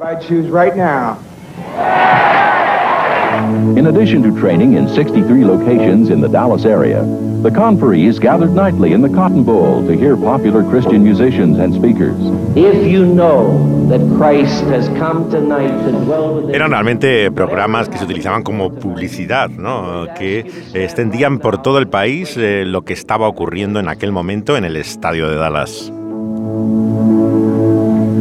In 3.78 3.86
addition 3.86 4.22
to 4.22 4.38
training 4.38 4.74
in 4.74 4.88
63 4.88 5.44
locations 5.44 6.10
in 6.10 6.20
the 6.20 6.28
Dallas 6.28 6.64
area, 6.64 7.02
the 7.42 7.50
conferees 7.50 8.20
gathered 8.20 8.54
nightly 8.54 8.92
in 8.92 9.02
the 9.02 9.08
Cotton 9.08 9.42
Bowl 9.42 9.84
to 9.86 9.96
hear 9.96 10.16
popular 10.16 10.62
Christian 10.62 11.02
musicians 11.02 11.58
and 11.58 11.74
speakers. 11.74 12.16
If 12.54 12.86
you 12.86 13.04
know 13.04 13.88
that 13.88 14.00
Christ 14.16 14.64
has 14.66 14.88
come 14.98 15.30
tonight 15.30 15.72
to 15.84 15.90
dwell 16.04 16.36
within 16.36 16.54
Eran 16.54 16.70
realmente 16.70 17.30
programas 17.30 17.88
que 17.88 17.98
se 17.98 18.04
utilizaban 18.04 18.42
como 18.42 18.70
publicidad, 18.70 19.50
¿no? 19.50 20.06
que 20.16 20.46
extendían 20.74 21.38
por 21.38 21.60
todo 21.62 21.78
el 21.78 21.88
país 21.88 22.36
eh, 22.36 22.64
lo 22.64 22.82
que 22.82 22.92
estaba 22.92 23.26
ocurriendo 23.26 23.80
en 23.80 23.88
aquel 23.88 24.12
momento 24.12 24.56
en 24.56 24.64
el 24.64 24.76
estadio 24.76 25.28
de 25.28 25.36
Dallas. 25.36 25.90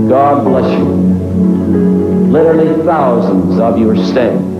God 0.09 0.43
bless 0.43 0.71
you. 0.77 0.85
Literally 2.31 2.83
thousands 2.85 3.59
of 3.59 3.77
you 3.77 3.89
are 3.91 4.03
staying. 4.03 4.50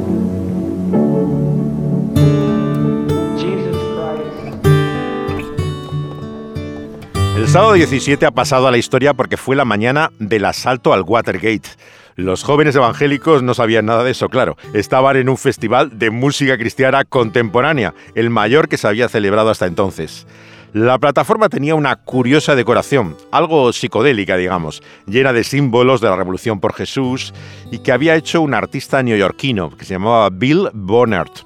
El 7.42 7.48
sábado 7.48 7.74
17 7.74 8.24
ha 8.28 8.30
pasado 8.30 8.68
a 8.68 8.72
la 8.72 8.78
historia 8.78 9.16
porque 9.16 9.36
fue 9.36 9.56
la 9.56 9.66
mañana 9.66 10.12
del 10.20 10.46
asalto 10.46 10.94
al 10.94 11.02
Watergate. 11.02 11.70
Los 12.16 12.44
jóvenes 12.44 12.76
evangélicos 12.76 13.42
no 13.42 13.56
sabían 13.56 13.88
nada 13.88 14.04
de 14.04 14.12
eso, 14.12 14.30
claro. 14.30 14.58
Estaban 14.76 15.18
en 15.18 15.28
un 15.28 15.38
festival 15.40 15.98
de 15.98 16.12
música 16.12 16.56
cristiana 16.56 17.04
contemporánea, 17.04 17.96
el 18.14 18.30
mayor 18.30 18.70
que 18.70 18.78
se 18.78 18.88
había 18.88 19.10
celebrado 19.10 19.50
hasta 19.50 19.66
entonces. 19.66 20.28
La 20.74 21.00
plataforma 21.00 21.50
tenía 21.50 21.74
una 21.74 21.96
curiosa 21.96 22.54
decoración, 22.54 23.18
algo 23.32 23.74
psicodélica, 23.74 24.38
digamos, 24.38 24.84
llena 25.08 25.34
de 25.34 25.44
símbolos 25.44 26.00
de 26.00 26.10
la 26.10 26.18
Revolución 26.18 26.60
por 26.60 26.76
Jesús 26.76 27.34
y 27.72 27.80
que 27.80 27.92
había 27.92 28.16
hecho 28.16 28.42
un 28.42 28.54
artista 28.54 29.02
neoyorquino 29.02 29.76
que 29.76 29.86
se 29.86 29.96
llamaba 29.96 30.30
Bill 30.30 30.70
Bonnert. 30.74 31.40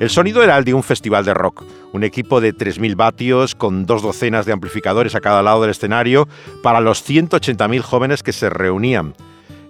El 0.00 0.08
sonido 0.08 0.42
era 0.42 0.56
el 0.56 0.64
de 0.64 0.72
un 0.72 0.82
festival 0.82 1.26
de 1.26 1.34
rock, 1.34 1.62
un 1.92 2.04
equipo 2.04 2.40
de 2.40 2.54
3.000 2.54 2.96
vatios 2.96 3.54
con 3.54 3.84
dos 3.84 4.00
docenas 4.00 4.46
de 4.46 4.52
amplificadores 4.54 5.14
a 5.14 5.20
cada 5.20 5.42
lado 5.42 5.60
del 5.60 5.72
escenario 5.72 6.26
para 6.62 6.80
los 6.80 7.06
180.000 7.06 7.82
jóvenes 7.82 8.22
que 8.22 8.32
se 8.32 8.48
reunían. 8.48 9.14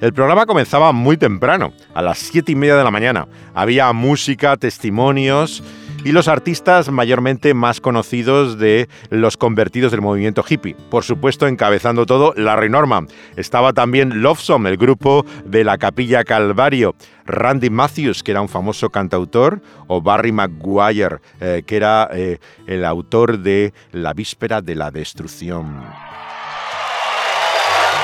El 0.00 0.12
programa 0.12 0.46
comenzaba 0.46 0.92
muy 0.92 1.16
temprano, 1.16 1.72
a 1.94 2.00
las 2.00 2.18
7 2.18 2.52
y 2.52 2.54
media 2.54 2.76
de 2.76 2.84
la 2.84 2.92
mañana. 2.92 3.26
Había 3.54 3.92
música, 3.92 4.56
testimonios 4.56 5.64
y 6.04 6.12
los 6.12 6.28
artistas 6.28 6.90
mayormente 6.90 7.54
más 7.54 7.80
conocidos 7.80 8.58
de 8.58 8.88
los 9.10 9.36
convertidos 9.36 9.92
del 9.92 10.00
movimiento 10.00 10.44
hippie. 10.48 10.76
Por 10.90 11.04
supuesto, 11.04 11.46
encabezando 11.46 12.06
todo, 12.06 12.32
Larry 12.36 12.70
Norman. 12.70 13.08
Estaba 13.36 13.72
también 13.72 14.22
Lovesome, 14.22 14.70
el 14.70 14.76
grupo 14.76 15.24
de 15.44 15.64
la 15.64 15.78
Capilla 15.78 16.24
Calvario. 16.24 16.94
Randy 17.26 17.70
Matthews, 17.70 18.22
que 18.22 18.32
era 18.32 18.40
un 18.40 18.48
famoso 18.48 18.90
cantautor, 18.90 19.60
o 19.86 20.00
Barry 20.00 20.32
Maguire, 20.32 21.18
eh, 21.40 21.62
que 21.64 21.76
era 21.76 22.08
eh, 22.12 22.38
el 22.66 22.84
autor 22.84 23.38
de 23.38 23.72
La 23.92 24.12
Víspera 24.14 24.60
de 24.60 24.74
la 24.74 24.90
Destrucción. 24.90 26.09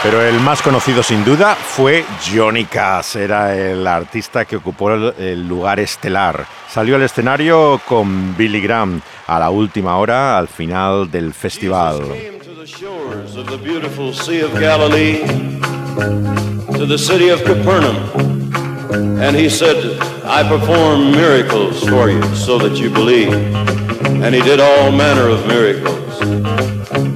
Pero 0.02 0.22
el 0.22 0.38
más 0.40 0.62
conocido 0.62 1.02
sin 1.02 1.24
duda 1.24 1.54
fue 1.54 2.04
Johnny 2.32 2.64
Cash, 2.64 3.16
era 3.16 3.56
el 3.56 3.86
artista 3.86 4.44
que 4.44 4.56
ocupó 4.56 4.92
el, 4.92 5.48
lugar 5.48 5.80
estelar. 5.80 6.46
Salió 6.68 6.96
al 6.96 7.02
escenario 7.02 7.80
con 7.86 8.36
Billy 8.36 8.60
Graham 8.60 9.00
a 9.26 9.38
la 9.38 9.50
última 9.50 9.96
hora, 9.96 10.38
al 10.38 10.48
final 10.48 11.10
del 11.10 11.32
festival. 11.34 12.02
and 19.18 19.34
he 19.36 19.48
said, 19.48 19.98
I 20.24 20.42
perform 20.46 21.10
miracles 21.10 21.82
for 21.88 22.10
you 22.10 22.22
so 22.34 22.58
that 22.58 22.76
you 22.76 22.90
believe. 22.90 23.32
And 23.32 24.34
he 24.34 24.42
did 24.42 24.60
all 24.60 24.92
manner 24.92 25.28
of 25.28 25.46
miracles. 25.46 26.05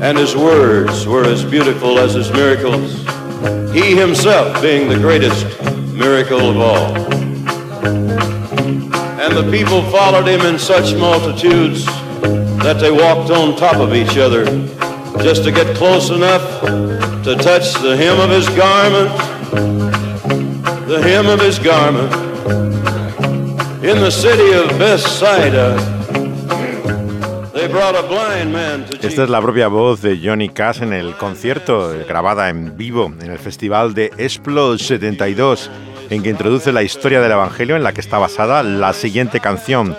And 0.02 0.16
his 0.16 0.34
words 0.34 1.06
were 1.06 1.26
as 1.26 1.44
beautiful 1.44 1.98
as 1.98 2.14
his 2.14 2.32
miracles, 2.32 3.04
he 3.74 3.94
himself 3.94 4.62
being 4.62 4.88
the 4.88 4.96
greatest 4.96 5.44
miracle 5.92 6.40
of 6.40 6.56
all. 6.56 6.96
And 9.20 9.36
the 9.36 9.50
people 9.50 9.82
followed 9.90 10.26
him 10.26 10.40
in 10.40 10.58
such 10.58 10.94
multitudes 10.94 11.84
that 12.64 12.78
they 12.80 12.90
walked 12.90 13.30
on 13.30 13.56
top 13.56 13.76
of 13.76 13.94
each 13.94 14.16
other 14.16 14.46
just 15.22 15.44
to 15.44 15.52
get 15.52 15.76
close 15.76 16.08
enough 16.08 16.62
to 17.24 17.36
touch 17.36 17.74
the 17.74 17.94
hem 17.94 18.18
of 18.20 18.30
his 18.30 18.48
garment, 18.56 19.10
the 20.88 21.02
hem 21.02 21.26
of 21.26 21.40
his 21.40 21.58
garment. 21.58 22.10
In 23.84 24.00
the 24.00 24.10
city 24.10 24.52
of 24.56 24.78
Bethsaida, 24.78 25.99
Esta 29.02 29.24
es 29.24 29.30
la 29.30 29.40
propia 29.40 29.68
voz 29.68 30.02
de 30.02 30.20
Johnny 30.22 30.48
Cash 30.48 30.82
en 30.82 30.92
el 30.92 31.14
concierto, 31.16 31.94
eh, 31.94 32.04
grabada 32.08 32.48
en 32.48 32.76
vivo 32.76 33.12
en 33.20 33.30
el 33.30 33.38
festival 33.38 33.94
de 33.94 34.10
Explode 34.18 34.78
72, 34.78 35.70
en 36.10 36.22
que 36.22 36.30
introduce 36.30 36.72
la 36.72 36.82
historia 36.82 37.20
del 37.20 37.32
Evangelio 37.32 37.76
en 37.76 37.82
la 37.82 37.92
que 37.92 38.00
está 38.00 38.18
basada 38.18 38.62
la 38.62 38.92
siguiente 38.92 39.40
canción, 39.40 39.96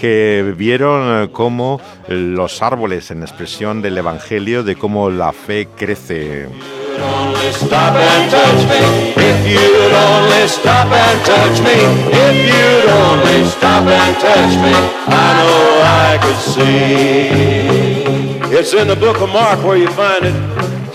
que 0.00 0.54
vieron 0.56 1.24
eh, 1.24 1.28
cómo 1.32 1.80
los 2.08 2.62
árboles 2.62 3.10
en 3.10 3.22
expresión 3.22 3.80
del 3.80 3.96
Evangelio, 3.96 4.62
de 4.62 4.76
cómo 4.76 5.10
la 5.10 5.32
fe 5.32 5.68
crece. 5.76 6.48
Stop 7.52 7.94
and 7.94 8.30
touch 8.30 8.62
me. 8.68 9.14
If 9.16 9.46
you'd 9.46 9.92
only 9.92 10.48
stop 10.48 10.90
and 10.92 11.18
touch 11.24 11.60
me. 11.60 11.76
If 12.12 12.36
you'd 12.50 12.90
only 12.90 13.44
stop 13.46 13.86
and 13.86 14.16
touch 14.18 14.54
me. 14.64 14.74
I 15.06 15.28
know 15.38 15.82
I 16.06 16.18
could 16.22 16.40
see. 16.54 17.54
It's 18.56 18.72
in 18.72 18.88
the 18.88 18.96
book 18.96 19.20
of 19.20 19.30
Mark 19.30 19.62
where 19.64 19.76
you 19.76 19.88
find 19.88 20.24
it. 20.24 20.34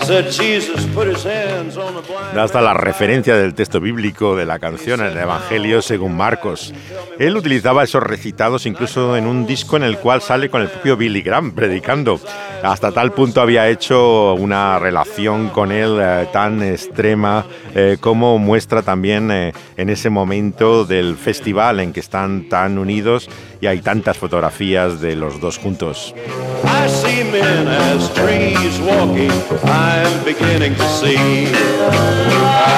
Said 0.04 0.30
Jesus 0.30 0.86
put 0.94 1.06
his 1.06 1.24
hands 1.24 1.76
on 1.76 1.94
the 1.94 2.00
blind. 2.00 2.34
Da 2.34 2.44
hasta 2.44 2.60
la 2.60 2.74
referencia 2.74 3.36
del 3.36 3.54
texto 3.54 3.80
bíblico 3.80 4.34
de 4.34 4.46
la 4.46 4.58
canción 4.58 5.00
en 5.00 5.08
el 5.08 5.18
Evangelio 5.18 5.82
según 5.82 6.16
Marcos. 6.16 6.72
Él 7.18 7.36
utilizaba 7.36 7.84
esos 7.84 8.02
recitados 8.02 8.64
incluso 8.66 9.16
en 9.16 9.26
un 9.26 9.46
disco 9.46 9.76
en 9.76 9.82
el 9.82 9.98
cual 9.98 10.22
sale 10.22 10.48
con 10.48 10.62
el 10.62 10.68
propio 10.68 10.96
Billy 10.96 11.20
Graham 11.20 11.52
predicando. 11.52 12.18
Hasta 12.62 12.92
tal 12.92 13.12
punto 13.12 13.40
había 13.40 13.68
hecho 13.68 14.34
una 14.34 14.78
relación 14.78 15.48
con 15.48 15.72
él 15.72 15.98
eh, 16.00 16.28
tan 16.32 16.62
extrema 16.62 17.46
eh, 17.74 17.96
como 18.00 18.38
muestra 18.38 18.82
también 18.82 19.30
eh, 19.30 19.52
en 19.76 19.88
ese 19.88 20.10
momento 20.10 20.84
del 20.84 21.16
festival 21.16 21.80
en 21.80 21.92
que 21.92 22.00
están 22.00 22.48
tan 22.48 22.78
unidos 22.78 23.28
y 23.60 23.66
hay 23.66 23.80
tantas 23.80 24.18
fotografías 24.18 25.00
de 25.00 25.16
los 25.16 25.40
dos 25.40 25.58
juntos. 25.58 26.14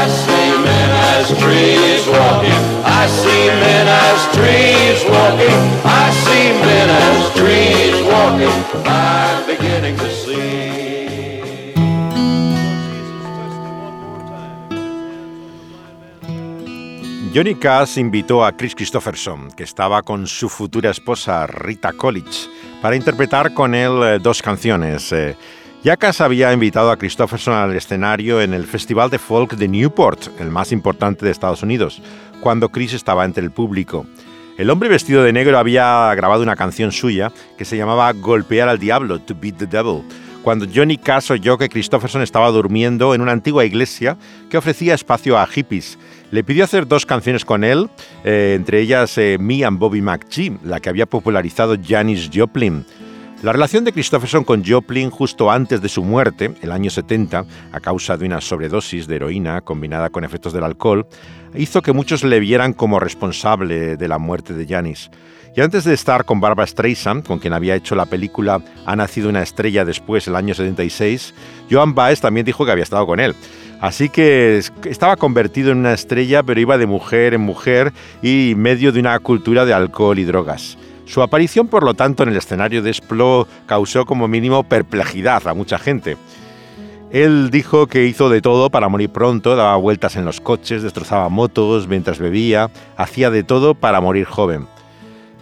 I 0.04 0.61
Johnny 17.34 17.54
Cash 17.54 17.96
invitó 17.96 18.44
a 18.44 18.52
Chris 18.52 18.74
Christopherson, 18.74 19.50
que 19.52 19.62
estaba 19.62 20.02
con 20.02 20.26
su 20.26 20.50
futura 20.50 20.90
esposa 20.90 21.46
Rita 21.46 21.92
College, 21.92 22.50
para 22.82 22.94
interpretar 22.94 23.54
con 23.54 23.74
él 23.74 24.02
eh, 24.02 24.18
dos 24.20 24.42
canciones. 24.42 25.10
Eh, 25.12 25.34
ya 25.82 25.96
Cash 25.96 26.22
había 26.22 26.52
invitado 26.52 26.90
a 26.90 26.96
Christopherson 26.96 27.54
al 27.54 27.74
escenario 27.74 28.40
en 28.40 28.54
el 28.54 28.64
Festival 28.66 29.10
de 29.10 29.18
Folk 29.18 29.54
de 29.54 29.66
Newport, 29.66 30.28
el 30.40 30.50
más 30.50 30.70
importante 30.70 31.24
de 31.24 31.32
Estados 31.32 31.62
Unidos, 31.62 32.00
cuando 32.40 32.68
Chris 32.68 32.92
estaba 32.92 33.24
entre 33.24 33.42
el 33.42 33.50
público. 33.50 34.06
El 34.58 34.70
hombre 34.70 34.88
vestido 34.88 35.24
de 35.24 35.32
negro 35.32 35.58
había 35.58 36.14
grabado 36.14 36.42
una 36.42 36.54
canción 36.54 36.92
suya 36.92 37.32
que 37.58 37.64
se 37.64 37.76
llamaba 37.76 38.12
Golpear 38.12 38.68
al 38.68 38.78
Diablo, 38.78 39.18
To 39.20 39.34
Beat 39.34 39.56
the 39.56 39.66
Devil, 39.66 40.02
cuando 40.42 40.66
Johnny 40.72 40.98
Cash 40.98 41.32
oyó 41.32 41.58
que 41.58 41.68
Christopherson 41.68 42.22
estaba 42.22 42.50
durmiendo 42.50 43.14
en 43.14 43.20
una 43.20 43.32
antigua 43.32 43.64
iglesia 43.64 44.16
que 44.50 44.58
ofrecía 44.58 44.94
espacio 44.94 45.36
a 45.36 45.46
hippies. 45.46 45.98
Le 46.30 46.44
pidió 46.44 46.64
hacer 46.64 46.86
dos 46.86 47.06
canciones 47.06 47.44
con 47.44 47.64
él, 47.64 47.88
eh, 48.24 48.54
entre 48.56 48.80
ellas 48.80 49.18
eh, 49.18 49.36
Me 49.40 49.64
and 49.64 49.78
Bobby 49.78 50.00
McGee, 50.00 50.58
la 50.62 50.80
que 50.80 50.90
había 50.90 51.06
popularizado 51.06 51.76
Janis 51.82 52.30
Joplin. 52.32 52.84
La 53.42 53.52
relación 53.52 53.82
de 53.82 53.92
Christopherson 53.92 54.44
con 54.44 54.64
Joplin 54.64 55.10
justo 55.10 55.50
antes 55.50 55.82
de 55.82 55.88
su 55.88 56.04
muerte, 56.04 56.54
el 56.62 56.70
año 56.70 56.90
70, 56.90 57.44
a 57.72 57.80
causa 57.80 58.16
de 58.16 58.24
una 58.24 58.40
sobredosis 58.40 59.08
de 59.08 59.16
heroína 59.16 59.62
combinada 59.62 60.10
con 60.10 60.22
efectos 60.22 60.52
del 60.52 60.62
alcohol, 60.62 61.08
hizo 61.56 61.82
que 61.82 61.92
muchos 61.92 62.22
le 62.22 62.38
vieran 62.38 62.72
como 62.72 63.00
responsable 63.00 63.96
de 63.96 64.06
la 64.06 64.18
muerte 64.18 64.54
de 64.54 64.64
Janis. 64.64 65.10
Y 65.56 65.60
antes 65.60 65.82
de 65.82 65.92
estar 65.92 66.24
con 66.24 66.40
Barbara 66.40 66.68
Streisand, 66.68 67.26
con 67.26 67.40
quien 67.40 67.52
había 67.52 67.74
hecho 67.74 67.96
la 67.96 68.06
película 68.06 68.62
Ha 68.86 68.94
nacido 68.94 69.28
una 69.28 69.42
estrella 69.42 69.84
después, 69.84 70.28
el 70.28 70.36
año 70.36 70.54
76, 70.54 71.34
Joan 71.68 71.96
Baez 71.96 72.20
también 72.20 72.46
dijo 72.46 72.64
que 72.64 72.70
había 72.70 72.84
estado 72.84 73.06
con 73.06 73.18
él. 73.18 73.34
Así 73.80 74.08
que 74.08 74.62
estaba 74.84 75.16
convertido 75.16 75.72
en 75.72 75.78
una 75.78 75.94
estrella, 75.94 76.44
pero 76.44 76.60
iba 76.60 76.78
de 76.78 76.86
mujer 76.86 77.34
en 77.34 77.40
mujer 77.40 77.92
y 78.22 78.54
medio 78.56 78.92
de 78.92 79.00
una 79.00 79.18
cultura 79.18 79.64
de 79.64 79.74
alcohol 79.74 80.20
y 80.20 80.24
drogas. 80.24 80.78
Su 81.04 81.22
aparición, 81.22 81.68
por 81.68 81.82
lo 81.82 81.94
tanto, 81.94 82.22
en 82.22 82.30
el 82.30 82.36
escenario 82.36 82.82
de 82.82 82.92
Splo 82.92 83.46
causó 83.66 84.06
como 84.06 84.28
mínimo 84.28 84.62
perplejidad 84.62 85.46
a 85.46 85.54
mucha 85.54 85.78
gente. 85.78 86.16
Él 87.10 87.50
dijo 87.50 87.88
que 87.88 88.06
hizo 88.06 88.30
de 88.30 88.40
todo 88.40 88.70
para 88.70 88.88
morir 88.88 89.10
pronto, 89.10 89.54
daba 89.54 89.76
vueltas 89.76 90.16
en 90.16 90.24
los 90.24 90.40
coches, 90.40 90.82
destrozaba 90.82 91.28
motos 91.28 91.86
mientras 91.86 92.18
bebía, 92.18 92.70
hacía 92.96 93.30
de 93.30 93.42
todo 93.42 93.74
para 93.74 94.00
morir 94.00 94.24
joven. 94.24 94.66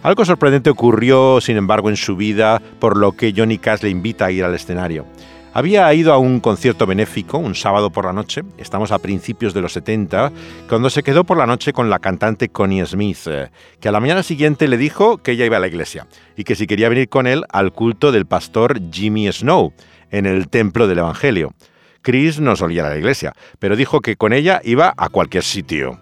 Algo 0.03 0.25
sorprendente 0.25 0.69
ocurrió, 0.69 1.39
sin 1.39 1.57
embargo, 1.57 1.89
en 1.89 1.95
su 1.95 2.17
vida, 2.17 2.61
por 2.79 2.97
lo 2.97 3.13
que 3.13 3.33
Johnny 3.35 3.57
Cash 3.57 3.83
le 3.83 3.89
invita 3.89 4.25
a 4.25 4.31
ir 4.31 4.43
al 4.43 4.55
escenario. 4.55 5.05
Había 5.53 5.93
ido 5.93 6.13
a 6.13 6.17
un 6.17 6.39
concierto 6.39 6.85
benéfico 6.85 7.37
un 7.37 7.55
sábado 7.55 7.89
por 7.89 8.05
la 8.05 8.13
noche, 8.13 8.43
estamos 8.57 8.93
a 8.93 8.99
principios 8.99 9.53
de 9.53 9.59
los 9.59 9.73
70, 9.73 10.31
cuando 10.69 10.89
se 10.89 11.03
quedó 11.03 11.25
por 11.25 11.37
la 11.37 11.45
noche 11.45 11.73
con 11.73 11.89
la 11.89 11.99
cantante 11.99 12.47
Connie 12.47 12.85
Smith, 12.85 13.27
eh, 13.27 13.49
que 13.81 13.89
a 13.89 13.91
la 13.91 13.99
mañana 13.99 14.23
siguiente 14.23 14.69
le 14.69 14.77
dijo 14.77 15.17
que 15.17 15.33
ella 15.33 15.45
iba 15.45 15.57
a 15.57 15.59
la 15.59 15.67
iglesia 15.67 16.07
y 16.37 16.45
que 16.45 16.55
si 16.55 16.67
quería 16.67 16.87
venir 16.87 17.09
con 17.09 17.27
él 17.27 17.43
al 17.49 17.73
culto 17.73 18.13
del 18.13 18.25
pastor 18.25 18.79
Jimmy 18.91 19.29
Snow 19.29 19.73
en 20.09 20.25
el 20.25 20.47
templo 20.47 20.87
del 20.87 20.99
Evangelio. 20.99 21.53
Chris 22.01 22.39
no 22.39 22.55
solía 22.55 22.83
ir 22.83 22.85
a 22.85 22.89
la 22.91 22.97
iglesia, 22.97 23.33
pero 23.59 23.75
dijo 23.75 23.99
que 23.99 24.15
con 24.15 24.31
ella 24.31 24.61
iba 24.63 24.93
a 24.95 25.09
cualquier 25.09 25.43
sitio. 25.43 25.99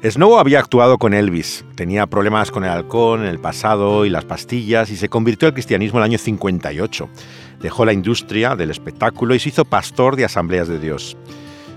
Snow 0.00 0.38
había 0.38 0.60
actuado 0.60 0.96
con 0.96 1.12
Elvis, 1.12 1.64
tenía 1.74 2.06
problemas 2.06 2.52
con 2.52 2.62
el 2.62 2.70
alcohol 2.70 3.20
en 3.20 3.26
el 3.26 3.40
pasado 3.40 4.04
y 4.04 4.10
las 4.10 4.24
pastillas 4.24 4.90
y 4.90 4.96
se 4.96 5.08
convirtió 5.08 5.48
al 5.48 5.54
cristianismo 5.54 5.98
en 5.98 6.04
el 6.04 6.10
año 6.10 6.18
58. 6.18 7.08
Dejó 7.60 7.84
la 7.84 7.92
industria 7.92 8.54
del 8.54 8.70
espectáculo 8.70 9.34
y 9.34 9.40
se 9.40 9.48
hizo 9.48 9.64
pastor 9.64 10.14
de 10.14 10.24
asambleas 10.24 10.68
de 10.68 10.78
Dios. 10.78 11.16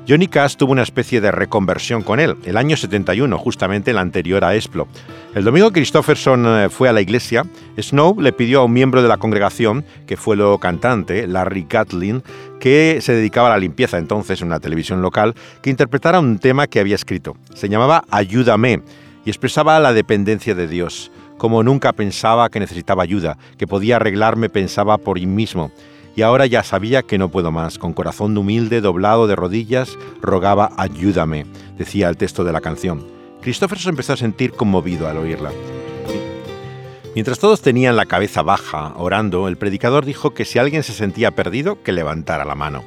Johnny 0.07 0.27
Cash 0.27 0.55
tuvo 0.55 0.71
una 0.71 0.81
especie 0.81 1.21
de 1.21 1.31
reconversión 1.31 2.01
con 2.01 2.19
él, 2.19 2.35
el 2.45 2.57
año 2.57 2.75
71, 2.75 3.37
justamente 3.37 3.91
el 3.91 3.99
anterior 3.99 4.43
a 4.43 4.55
Esplo. 4.55 4.87
El 5.35 5.43
domingo 5.43 5.71
Christopherson 5.71 6.45
eh, 6.47 6.69
fue 6.69 6.89
a 6.89 6.93
la 6.93 7.01
iglesia, 7.01 7.45
Snow 7.79 8.19
le 8.19 8.33
pidió 8.33 8.61
a 8.61 8.65
un 8.65 8.73
miembro 8.73 9.03
de 9.03 9.07
la 9.07 9.17
congregación, 9.17 9.85
que 10.07 10.17
fue 10.17 10.35
lo 10.35 10.57
cantante, 10.57 11.27
Larry 11.27 11.67
Gatlin, 11.69 12.23
que 12.59 12.97
se 13.01 13.13
dedicaba 13.13 13.47
a 13.47 13.51
la 13.51 13.59
limpieza 13.59 13.99
entonces 13.99 14.41
en 14.41 14.47
una 14.47 14.59
televisión 14.59 15.03
local, 15.03 15.35
que 15.61 15.69
interpretara 15.69 16.19
un 16.19 16.39
tema 16.39 16.65
que 16.65 16.79
había 16.79 16.95
escrito. 16.95 17.37
Se 17.53 17.69
llamaba 17.69 18.03
Ayúdame 18.09 18.81
y 19.23 19.29
expresaba 19.29 19.79
la 19.79 19.93
dependencia 19.93 20.55
de 20.55 20.67
Dios. 20.67 21.11
Como 21.37 21.61
nunca 21.63 21.93
pensaba 21.93 22.49
que 22.49 22.59
necesitaba 22.59 23.03
ayuda, 23.03 23.37
que 23.57 23.67
podía 23.67 23.97
arreglarme, 23.97 24.49
pensaba 24.49 24.97
por 24.97 25.19
mí 25.19 25.27
mismo 25.27 25.71
y 26.15 26.21
ahora 26.21 26.45
ya 26.45 26.63
sabía 26.63 27.03
que 27.03 27.17
no 27.17 27.29
puedo 27.29 27.51
más. 27.51 27.77
Con 27.77 27.93
corazón 27.93 28.37
humilde, 28.37 28.81
doblado 28.81 29.27
de 29.27 29.35
rodillas, 29.35 29.97
rogaba 30.21 30.71
ayúdame, 30.77 31.45
decía 31.77 32.09
el 32.09 32.17
texto 32.17 32.43
de 32.43 32.51
la 32.51 32.61
canción. 32.61 33.05
Christopher 33.41 33.79
se 33.79 33.89
empezó 33.89 34.13
a 34.13 34.17
sentir 34.17 34.53
conmovido 34.53 35.07
al 35.07 35.17
oírla. 35.17 35.51
Mientras 37.15 37.39
todos 37.39 37.61
tenían 37.61 37.97
la 37.97 38.05
cabeza 38.05 38.41
baja, 38.41 38.93
orando, 38.95 39.47
el 39.47 39.57
predicador 39.57 40.05
dijo 40.05 40.33
que 40.33 40.45
si 40.45 40.59
alguien 40.59 40.83
se 40.83 40.93
sentía 40.93 41.31
perdido, 41.31 41.81
que 41.83 41.91
levantara 41.91 42.45
la 42.45 42.55
mano. 42.55 42.83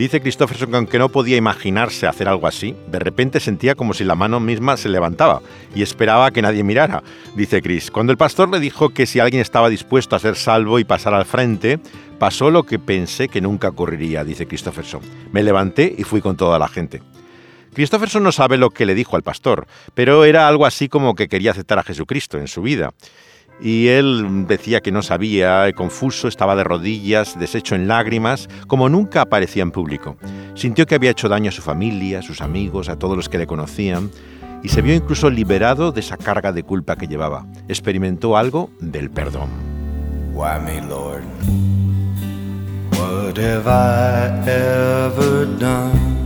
Dice 0.00 0.22
Christopherson 0.22 0.70
que 0.70 0.76
aunque 0.78 0.98
no 0.98 1.10
podía 1.10 1.36
imaginarse 1.36 2.06
hacer 2.06 2.26
algo 2.26 2.46
así, 2.46 2.74
de 2.90 2.98
repente 2.98 3.38
sentía 3.38 3.74
como 3.74 3.92
si 3.92 4.02
la 4.02 4.14
mano 4.14 4.40
misma 4.40 4.78
se 4.78 4.88
levantaba 4.88 5.42
y 5.74 5.82
esperaba 5.82 6.30
que 6.30 6.40
nadie 6.40 6.64
mirara. 6.64 7.02
Dice 7.34 7.60
Chris, 7.60 7.90
cuando 7.90 8.10
el 8.10 8.16
pastor 8.16 8.48
le 8.48 8.60
dijo 8.60 8.94
que 8.94 9.04
si 9.04 9.20
alguien 9.20 9.42
estaba 9.42 9.68
dispuesto 9.68 10.16
a 10.16 10.18
ser 10.18 10.36
salvo 10.36 10.78
y 10.78 10.84
pasar 10.84 11.12
al 11.12 11.26
frente, 11.26 11.80
pasó 12.18 12.50
lo 12.50 12.62
que 12.62 12.78
pensé 12.78 13.28
que 13.28 13.42
nunca 13.42 13.68
ocurriría, 13.68 14.24
dice 14.24 14.46
Christopherson. 14.46 15.02
Me 15.32 15.42
levanté 15.42 15.94
y 15.98 16.04
fui 16.04 16.22
con 16.22 16.34
toda 16.34 16.58
la 16.58 16.68
gente. 16.68 17.02
Christopherson 17.74 18.22
no 18.22 18.32
sabe 18.32 18.56
lo 18.56 18.70
que 18.70 18.86
le 18.86 18.94
dijo 18.94 19.16
al 19.16 19.22
pastor, 19.22 19.66
pero 19.92 20.24
era 20.24 20.48
algo 20.48 20.64
así 20.64 20.88
como 20.88 21.14
que 21.14 21.28
quería 21.28 21.50
aceptar 21.50 21.78
a 21.78 21.82
Jesucristo 21.82 22.38
en 22.38 22.48
su 22.48 22.62
vida. 22.62 22.94
Y 23.62 23.88
él 23.88 24.46
decía 24.46 24.80
que 24.80 24.92
no 24.92 25.02
sabía, 25.02 25.70
confuso, 25.74 26.28
estaba 26.28 26.56
de 26.56 26.64
rodillas, 26.64 27.38
deshecho 27.38 27.74
en 27.74 27.88
lágrimas, 27.88 28.48
como 28.66 28.88
nunca 28.88 29.22
aparecía 29.22 29.62
en 29.62 29.70
público. 29.70 30.16
Sintió 30.54 30.86
que 30.86 30.94
había 30.94 31.10
hecho 31.10 31.28
daño 31.28 31.50
a 31.50 31.52
su 31.52 31.62
familia, 31.62 32.20
a 32.20 32.22
sus 32.22 32.40
amigos, 32.40 32.88
a 32.88 32.98
todos 32.98 33.16
los 33.16 33.28
que 33.28 33.38
le 33.38 33.46
conocían, 33.46 34.10
y 34.62 34.68
se 34.68 34.82
vio 34.82 34.94
incluso 34.94 35.30
liberado 35.30 35.92
de 35.92 36.00
esa 36.00 36.16
carga 36.16 36.52
de 36.52 36.62
culpa 36.62 36.96
que 36.96 37.06
llevaba. 37.06 37.46
Experimentó 37.68 38.36
algo 38.36 38.70
del 38.80 39.10
perdón. 39.10 39.50
Why 40.32 40.60
me, 40.64 40.80
Lord? 40.86 41.24
What 42.92 43.38
have 43.38 43.66
I 43.66 44.48
ever 44.48 45.46
done? 45.58 46.20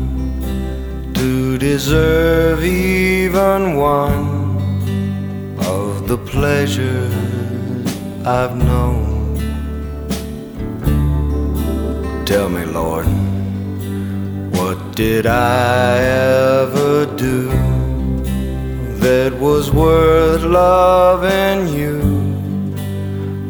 to 1.24 1.56
deserve 1.56 2.62
even 2.64 3.76
one 3.76 4.44
the 6.06 6.18
pleasures 6.18 7.14
I've 8.26 8.56
known. 8.56 9.38
Tell 12.26 12.48
me, 12.48 12.64
Lord, 12.64 13.06
what 14.56 14.94
did 14.94 15.26
I 15.26 15.98
ever 16.60 17.06
do 17.16 17.48
that 18.98 19.32
was 19.38 19.70
worth 19.70 20.42
loving 20.42 21.68
you? 21.68 22.00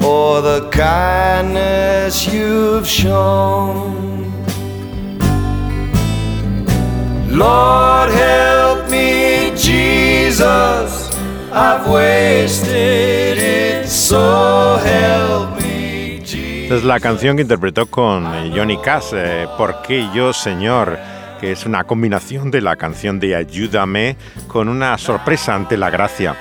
Or 0.04 0.40
the 0.40 0.68
kindness 0.70 2.32
you've 2.32 2.86
shown? 2.86 4.04
Lord 7.30 8.10
help 8.10 8.90
me, 8.90 9.52
Jesus, 9.56 11.03
Jesus. 16.24 16.72
Es 16.72 16.82
la 16.82 16.98
canción 16.98 17.36
que 17.36 17.42
interpretó 17.42 17.86
con 17.86 18.26
eh, 18.26 18.52
Johnny 18.54 18.76
Cash, 18.78 19.12
eh, 19.14 19.46
¿Por 19.56 19.82
qué 19.82 20.08
yo, 20.12 20.32
Señor? 20.32 20.98
que 21.40 21.52
es 21.52 21.66
una 21.66 21.84
combinación 21.84 22.50
de 22.50 22.60
la 22.60 22.74
canción 22.74 23.20
de 23.20 23.36
Ayúdame 23.36 24.16
con 24.48 24.68
una 24.68 24.98
sorpresa 24.98 25.54
ante 25.54 25.76
la 25.76 25.90
gracia. 25.90 26.34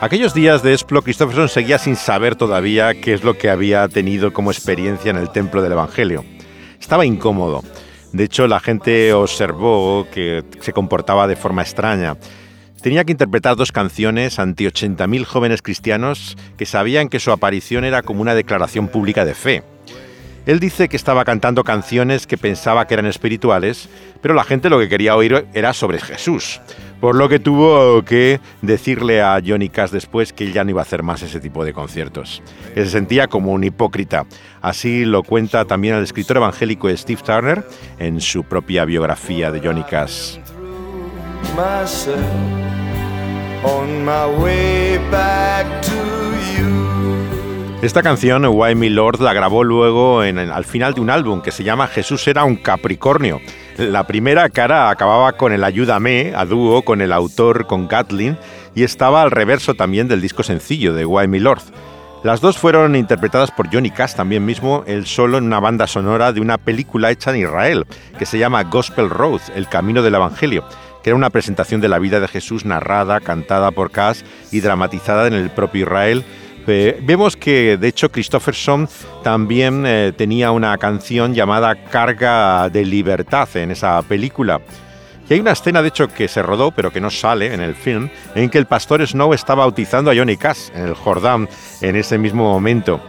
Aquellos 0.00 0.34
días 0.34 0.62
de 0.62 0.72
Esplo, 0.72 1.02
Christopherson 1.02 1.48
seguía 1.48 1.78
sin 1.78 1.94
saber 1.94 2.34
todavía 2.34 3.00
qué 3.00 3.12
es 3.12 3.22
lo 3.22 3.36
que 3.36 3.50
había 3.50 3.86
tenido 3.88 4.32
como 4.32 4.50
experiencia 4.50 5.10
en 5.10 5.18
el 5.18 5.30
templo 5.30 5.62
del 5.62 5.72
Evangelio. 5.72 6.24
Estaba 6.80 7.04
incómodo. 7.04 7.62
De 8.12 8.24
hecho, 8.24 8.48
la 8.48 8.58
gente 8.60 9.12
observó 9.12 10.06
que 10.12 10.42
se 10.60 10.72
comportaba 10.72 11.28
de 11.28 11.36
forma 11.36 11.62
extraña. 11.62 12.16
Tenía 12.82 13.04
que 13.04 13.12
interpretar 13.12 13.56
dos 13.56 13.72
canciones 13.72 14.38
ante 14.38 14.66
80.000 14.66 15.24
jóvenes 15.24 15.60
cristianos 15.60 16.38
que 16.56 16.64
sabían 16.64 17.10
que 17.10 17.20
su 17.20 17.30
aparición 17.30 17.84
era 17.84 18.02
como 18.02 18.22
una 18.22 18.34
declaración 18.34 18.88
pública 18.88 19.26
de 19.26 19.34
fe. 19.34 19.62
Él 20.46 20.60
dice 20.60 20.88
que 20.88 20.96
estaba 20.96 21.26
cantando 21.26 21.62
canciones 21.62 22.26
que 22.26 22.38
pensaba 22.38 22.86
que 22.86 22.94
eran 22.94 23.04
espirituales, 23.04 23.90
pero 24.22 24.32
la 24.32 24.44
gente 24.44 24.70
lo 24.70 24.78
que 24.78 24.88
quería 24.88 25.14
oír 25.14 25.46
era 25.52 25.74
sobre 25.74 26.00
Jesús, 26.00 26.62
por 27.02 27.14
lo 27.14 27.28
que 27.28 27.38
tuvo 27.38 28.02
que 28.02 28.40
decirle 28.62 29.20
a 29.20 29.38
Johnny 29.46 29.68
Cash 29.68 29.90
después 29.90 30.32
que 30.32 30.44
él 30.44 30.54
ya 30.54 30.64
no 30.64 30.70
iba 30.70 30.80
a 30.80 30.84
hacer 30.84 31.02
más 31.02 31.20
ese 31.20 31.38
tipo 31.38 31.66
de 31.66 31.74
conciertos, 31.74 32.42
que 32.74 32.84
se 32.86 32.90
sentía 32.90 33.26
como 33.26 33.52
un 33.52 33.62
hipócrita. 33.62 34.24
Así 34.62 35.04
lo 35.04 35.22
cuenta 35.22 35.66
también 35.66 35.96
el 35.96 36.04
escritor 36.04 36.38
evangélico 36.38 36.88
Steve 36.96 37.20
Turner 37.22 37.62
en 37.98 38.22
su 38.22 38.42
propia 38.44 38.86
biografía 38.86 39.50
de 39.50 39.60
Johnny 39.60 39.84
Cash. 39.84 40.38
Esta 47.82 48.02
canción, 48.02 48.44
Why 48.44 48.74
Me 48.74 48.90
Lord, 48.90 49.20
la 49.20 49.32
grabó 49.32 49.64
luego 49.64 50.22
en, 50.22 50.38
al 50.38 50.64
final 50.66 50.92
de 50.92 51.00
un 51.00 51.08
álbum 51.08 51.40
que 51.40 51.50
se 51.50 51.64
llama 51.64 51.86
Jesús 51.86 52.28
era 52.28 52.44
un 52.44 52.56
Capricornio. 52.56 53.40
La 53.78 54.06
primera 54.06 54.50
cara 54.50 54.90
acababa 54.90 55.32
con 55.32 55.52
el 55.52 55.64
Ayúdame, 55.64 56.34
a 56.36 56.44
dúo 56.44 56.82
con 56.82 57.00
el 57.00 57.10
autor, 57.10 57.66
con 57.66 57.88
Gatlin, 57.88 58.36
y 58.74 58.82
estaba 58.82 59.22
al 59.22 59.30
reverso 59.30 59.72
también 59.72 60.08
del 60.08 60.20
disco 60.20 60.42
sencillo 60.42 60.92
de 60.92 61.06
Why 61.06 61.26
Me 61.26 61.40
Lord. 61.40 61.62
Las 62.22 62.42
dos 62.42 62.58
fueron 62.58 62.96
interpretadas 62.96 63.50
por 63.50 63.72
Johnny 63.72 63.90
Cash 63.90 64.12
también 64.12 64.44
mismo, 64.44 64.84
él 64.86 65.06
solo 65.06 65.38
en 65.38 65.44
una 65.44 65.58
banda 65.58 65.86
sonora 65.86 66.34
de 66.34 66.42
una 66.42 66.58
película 66.58 67.10
hecha 67.10 67.30
en 67.30 67.40
Israel, 67.40 67.86
que 68.18 68.26
se 68.26 68.38
llama 68.38 68.64
Gospel 68.64 69.08
Road, 69.08 69.40
El 69.56 69.68
Camino 69.68 70.02
del 70.02 70.16
Evangelio, 70.16 70.66
que 71.02 71.10
era 71.10 71.16
una 71.16 71.30
presentación 71.30 71.80
de 71.80 71.88
la 71.88 71.98
vida 71.98 72.20
de 72.20 72.28
Jesús 72.28 72.64
narrada, 72.64 73.20
cantada 73.20 73.70
por 73.70 73.90
Cash 73.90 74.22
y 74.50 74.60
dramatizada 74.60 75.26
en 75.26 75.34
el 75.34 75.50
propio 75.50 75.82
Israel, 75.82 76.24
eh, 76.72 77.00
vemos 77.02 77.36
que, 77.36 77.76
de 77.76 77.88
hecho, 77.88 78.12
Christopherson 78.12 78.88
también 79.24 79.84
eh, 79.86 80.12
tenía 80.16 80.52
una 80.52 80.78
canción 80.78 81.34
llamada 81.34 81.74
Carga 81.74 82.68
de 82.68 82.84
Libertad 82.84 83.48
en 83.56 83.72
esa 83.72 84.00
película. 84.02 84.60
Y 85.28 85.34
hay 85.34 85.40
una 85.40 85.52
escena, 85.52 85.82
de 85.82 85.88
hecho, 85.88 86.06
que 86.08 86.28
se 86.28 86.42
rodó, 86.42 86.70
pero 86.70 86.92
que 86.92 87.00
no 87.00 87.10
sale 87.10 87.52
en 87.52 87.60
el 87.60 87.74
film, 87.74 88.08
en 88.36 88.50
que 88.50 88.58
el 88.58 88.66
pastor 88.66 89.04
Snow 89.04 89.32
está 89.32 89.54
bautizando 89.54 90.10
a 90.10 90.14
Johnny 90.14 90.36
Cash 90.36 90.70
en 90.74 90.86
el 90.86 90.94
Jordán 90.94 91.48
en 91.80 91.96
ese 91.96 92.18
mismo 92.18 92.44
momento. 92.44 93.00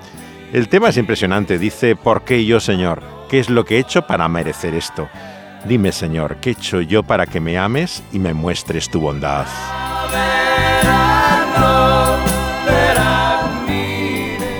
El 0.54 0.68
tema 0.68 0.90
es 0.90 0.98
impresionante. 0.98 1.60
Dice, 1.60 1.96
¿por 1.96 2.24
qué 2.24 2.44
yo, 2.46 2.60
Señor? 2.60 3.02
¿Qué 3.30 3.40
es 3.40 3.50
lo 3.50 3.64
que 3.64 3.78
he 3.78 3.80
hecho 3.80 4.02
para 4.04 4.28
merecer 4.28 4.74
esto? 4.74 5.08
Dime, 5.66 5.92
Señor, 5.92 6.38
¿qué 6.38 6.50
he 6.50 6.54
hecho 6.54 6.82
yo 6.82 7.04
para 7.04 7.28
que 7.28 7.40
me 7.40 7.58
ames 7.58 8.02
y 8.12 8.20
me 8.20 8.34
muestres 8.34 8.90
tu 8.90 9.00
bondad? 9.00 9.46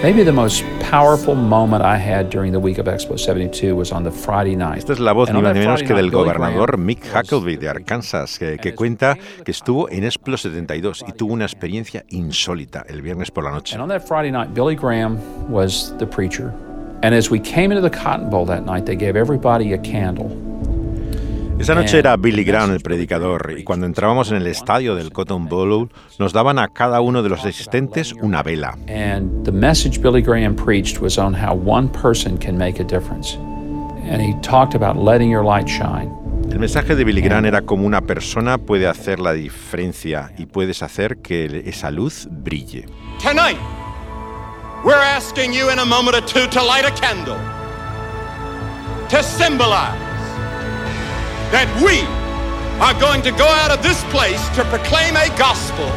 Maybe 0.04 0.24
the 0.24 0.32
most 0.32 0.64
powerful 0.90 1.36
moment 1.36 1.84
I 1.84 1.96
had 1.98 2.30
during 2.30 2.52
the 2.52 2.60
week 2.60 2.80
of 2.80 2.88
Expo 2.88 3.20
72 3.20 3.76
was 3.76 3.92
on 3.92 4.04
the 4.04 4.12
Friday 4.12 4.56
night. 4.56 4.80
Esta 4.80 4.94
es 4.94 5.00
la 5.00 5.14
voz 5.14 5.32
ni 5.32 5.42
más 5.42 5.54
ni 5.54 5.60
menos 5.60 5.84
que 5.84 5.94
del 5.94 6.10
gobernador 6.12 6.78
Mick 6.78 7.04
Huckabee 7.06 7.58
de 7.58 7.70
Arkansas, 7.70 8.38
que, 8.38 8.58
que 8.58 8.74
cuenta 8.74 9.16
que 9.44 9.52
estuvo 9.52 9.90
en 9.90 10.04
Expo 10.04 10.38
72 10.38 11.06
y 11.08 11.12
tuvo 11.14 11.34
una 11.34 11.46
experiencia 11.46 12.04
insólita 12.10 12.84
el 12.88 13.02
viernes 13.02 13.32
por 13.32 13.44
la 13.44 13.52
noche. 13.52 13.76
And 13.76 13.84
on 13.84 13.90
that 13.90 14.08
Friday 14.08 14.32
night, 14.32 14.54
Billy 14.54 14.76
Graham 14.76 15.20
was 15.52 15.96
the 15.98 16.06
preacher. 16.06 16.52
And 17.04 17.16
as 17.16 17.32
we 17.32 17.40
came 17.40 17.72
into 17.72 17.82
the 17.82 17.96
Cotton 17.96 18.30
Bowl 18.30 18.46
that 18.46 18.66
night, 18.66 18.86
they 18.86 18.96
gave 18.96 19.16
everybody 19.16 19.74
a 19.74 19.78
candle. 19.80 20.51
Esa 21.62 21.76
noche 21.76 22.00
era 22.00 22.18
Billy 22.18 22.44
Graham 22.44 22.72
el 22.72 22.80
predicador 22.80 23.54
y 23.56 23.64
cuando 23.64 23.86
entrábamos 23.86 24.32
en 24.32 24.38
el 24.38 24.48
estadio 24.48 24.96
del 24.96 25.12
Cotton 25.12 25.48
Bowl 25.48 25.92
nos 26.18 26.34
daban 26.34 26.58
a 26.58 26.70
cada 26.70 27.02
uno 27.02 27.22
de 27.22 27.30
los 27.30 27.46
asistentes 27.46 28.14
una 28.14 28.42
vela. 28.42 28.80
And 28.88 29.46
the 29.46 29.52
message 29.52 30.02
Billy 30.02 30.24
Graham 30.24 30.56
preached 30.56 31.00
was 31.00 31.20
on 31.20 31.36
how 31.36 31.54
one 31.54 31.88
person 31.90 32.40
can 32.40 32.58
make 32.58 32.82
a 32.82 32.84
difference. 32.84 33.38
And 34.10 34.24
he 34.24 34.34
talked 34.42 34.74
about 34.74 34.98
letting 34.98 35.30
your 35.30 35.44
light 35.44 35.68
shine. 35.68 36.12
El 36.52 36.58
mensaje 36.58 36.96
de 36.96 37.04
Billy 37.04 37.22
Graham 37.22 37.46
era 37.46 37.62
como 37.62 37.86
una 37.86 38.02
persona 38.02 38.58
puede 38.58 38.88
hacer 38.88 39.20
la 39.20 39.34
diferencia 39.34 40.32
y 40.40 40.48
puedes 40.48 40.82
hacer 40.82 41.18
que 41.18 41.62
esa 41.68 41.92
luz 41.92 42.28
brille. 42.32 42.88
Tonight, 43.22 43.60
we're 44.84 44.96
asking 44.96 45.54
you 45.54 45.70
in 45.70 45.78
a 45.78 45.86
moment 45.86 46.16
or 46.16 46.26
two 46.26 46.48
to 46.48 46.64
light 46.64 46.86
a 46.86 46.92
candle 47.00 47.38
to 49.10 49.22
symbolize 49.22 50.11
that 51.52 51.68
we 51.84 52.02
are 52.80 52.94
going 53.00 53.22
to 53.22 53.32
go 53.32 53.46
out 53.46 53.72
of 53.72 53.84
this 53.84 54.04
place 54.06 54.42
to 54.56 54.64
proclaim 54.66 55.16
a 55.16 55.28
gospel. 55.38 55.90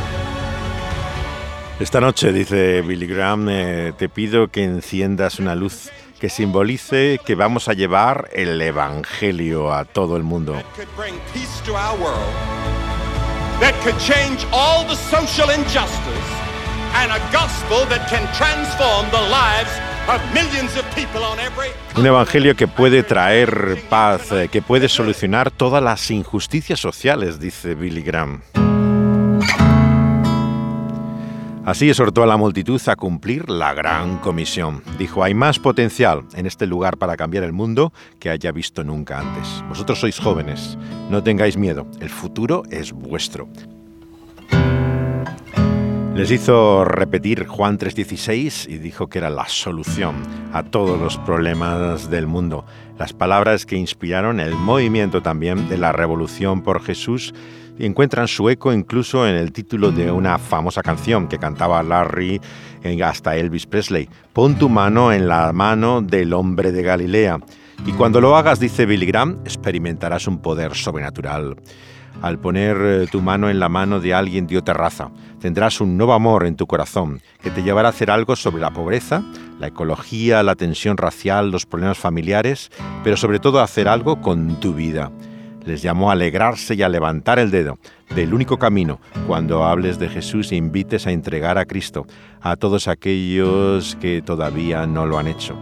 Esta 1.81 2.01
noche, 2.01 2.33
dice 2.33 2.83
Billy 2.83 3.07
Graham, 3.07 3.49
eh, 3.49 3.93
te 3.97 4.09
pido 4.09 4.49
que 4.49 4.65
enciendas 4.65 5.39
una 5.39 5.55
luz 5.55 5.91
que 6.21 6.29
simbolice 6.29 7.21
que 7.25 7.35
vamos 7.35 7.69
a 7.69 7.75
llevar 7.75 8.29
el 8.33 8.61
Evangelio 8.61 9.73
a 9.73 9.85
todo 9.85 10.17
el 10.17 10.23
mundo. 10.23 10.55
That 13.61 13.75
un 21.97 22.07
evangelio 22.07 22.55
que 22.57 22.69
puede 22.69 23.03
traer 23.03 23.83
paz, 23.89 24.33
eh, 24.33 24.49
que 24.51 24.63
puede 24.63 24.89
solucionar 24.89 25.51
todas 25.51 25.83
las 25.83 26.11
injusticias 26.11 26.81
sociales, 26.81 27.41
dice 27.41 27.75
Billy 27.75 28.03
Graham. 28.03 28.43
Así 31.65 31.89
exhortó 31.89 32.23
a 32.23 32.27
la 32.27 32.37
multitud 32.37 32.81
a 32.89 32.97
cumplir 32.97 33.49
la 33.49 33.73
gran 33.73 34.19
comisión. 34.19 34.83
Dijo, 34.99 35.25
hay 35.25 35.33
más 35.33 35.59
potencial 35.59 36.25
en 36.35 36.45
este 36.45 36.67
lugar 36.67 36.99
para 36.99 37.17
cambiar 37.17 37.43
el 37.43 37.55
mundo 37.55 37.95
que 38.21 38.29
haya 38.29 38.53
visto 38.53 38.85
nunca 38.85 39.21
antes. 39.21 39.65
Vosotros 39.71 39.99
sois 39.99 40.19
jóvenes, 40.19 40.77
no 41.09 41.23
tengáis 41.23 41.57
miedo, 41.57 41.87
el 42.01 42.11
futuro 42.11 42.65
es 42.71 42.93
vuestro. 42.93 43.49
Les 46.15 46.31
hizo 46.31 46.85
repetir 46.85 47.45
Juan 47.49 47.77
3:16 47.77 48.69
y 48.69 48.79
dijo 48.79 49.09
que 49.09 49.19
era 49.19 49.31
la 49.31 49.49
solución 49.49 50.15
a 50.53 50.63
todos 50.63 51.01
los 51.01 51.19
problemas 51.19 52.09
del 52.09 52.29
mundo. 52.29 52.65
Las 52.97 53.13
palabras 53.13 53.67
que 53.67 53.75
inspiraron 53.75 54.39
el 54.39 54.55
movimiento 54.55 55.23
también 55.23 55.69
de 55.69 55.77
la 55.77 55.91
revolución 55.91 56.63
por 56.63 56.81
Jesús 56.81 57.35
encuentran 57.81 58.29
su 58.29 58.49
eco 58.49 58.73
incluso 58.73 59.27
en 59.27 59.35
el 59.35 59.51
título 59.51 59.91
de 59.91 60.13
una 60.13 60.39
famosa 60.39 60.83
canción 60.83 61.27
que 61.27 61.39
cantaba 61.39 61.83
Larry 61.83 62.41
hasta 63.03 63.37
Elvis 63.37 63.67
Presley. 63.67 64.09
Pon 64.33 64.55
tu 64.57 64.69
mano 64.69 65.13
en 65.13 65.27
la 65.27 65.53
mano 65.53 66.01
del 66.01 66.33
hombre 66.33 66.71
de 66.71 66.83
Galilea. 66.83 67.41
Y 67.87 67.93
cuando 67.93 68.21
lo 68.21 68.37
hagas, 68.37 68.61
dice 68.61 68.87
Billy 68.87 69.07
Graham, 69.07 69.41
experimentarás 69.45 70.29
un 70.29 70.39
poder 70.39 70.75
sobrenatural. 70.75 71.57
Al 72.25 72.39
poner 72.39 72.79
eh, 72.81 73.07
tu 73.07 73.21
mano 73.21 73.51
en 73.51 73.61
la 73.61 73.69
mano 73.69 74.01
de 74.01 74.15
alguien 74.15 74.47
de 74.47 74.57
otra 74.57 74.73
raza, 74.73 75.11
tendrás 75.41 75.83
un 75.83 75.99
nuevo 75.99 76.15
amor 76.15 76.47
en 76.47 76.57
tu 76.57 76.67
corazón 76.67 77.21
que 77.43 77.51
te 77.51 77.63
llevará 77.63 77.89
a 77.89 77.91
hacer 77.91 78.11
algo 78.11 78.35
sobre 78.35 78.63
la 78.63 78.71
pobreza, 78.71 79.23
la 79.61 79.67
ecología, 79.67 80.43
la 80.43 80.55
tensión 80.55 80.97
racial, 80.97 81.51
los 81.51 81.67
problemas 81.67 81.99
familiares, 81.99 82.71
pero 83.03 83.19
sobre 83.19 83.41
todo 83.41 83.61
a 83.61 83.65
hacer 83.65 83.89
algo 83.89 84.23
con 84.23 84.59
tu 84.59 84.73
vida. 84.73 85.13
Les 85.67 85.83
llamó 85.83 86.09
a 86.09 86.15
alegrarse 86.15 86.75
y 86.75 86.83
a 86.83 86.89
levantar 86.89 87.39
el 87.39 87.51
dedo 87.51 87.79
del 88.17 88.33
único 88.33 88.59
camino 88.59 89.01
cuando 89.27 89.63
hables 89.63 89.99
de 89.99 90.09
Jesús 90.09 90.51
e 90.51 90.57
invites 90.57 91.07
a 91.07 91.13
entregar 91.13 91.59
a 91.59 91.67
Cristo 91.67 92.07
a 92.41 92.57
todos 92.57 92.89
aquellos 92.89 93.99
que 94.01 94.23
todavía 94.23 94.87
no 94.87 95.05
lo 95.05 95.19
han 95.19 95.27
hecho. 95.27 95.59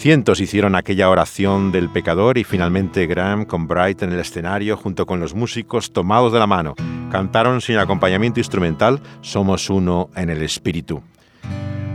Cientos 0.00 0.40
hicieron 0.40 0.76
aquella 0.76 1.10
oración 1.10 1.72
del 1.72 1.90
pecador 1.90 2.38
y 2.38 2.44
finalmente 2.44 3.06
Graham 3.06 3.44
con 3.44 3.68
Bright 3.68 4.00
en 4.00 4.12
el 4.14 4.20
escenario 4.20 4.78
junto 4.78 5.04
con 5.04 5.20
los 5.20 5.34
músicos 5.34 5.92
tomados 5.92 6.32
de 6.32 6.38
la 6.38 6.46
mano 6.46 6.74
cantaron 7.10 7.60
sin 7.60 7.76
acompañamiento 7.76 8.40
instrumental 8.40 9.02
Somos 9.20 9.68
uno 9.68 10.08
en 10.16 10.30
el 10.30 10.40
espíritu. 10.40 11.02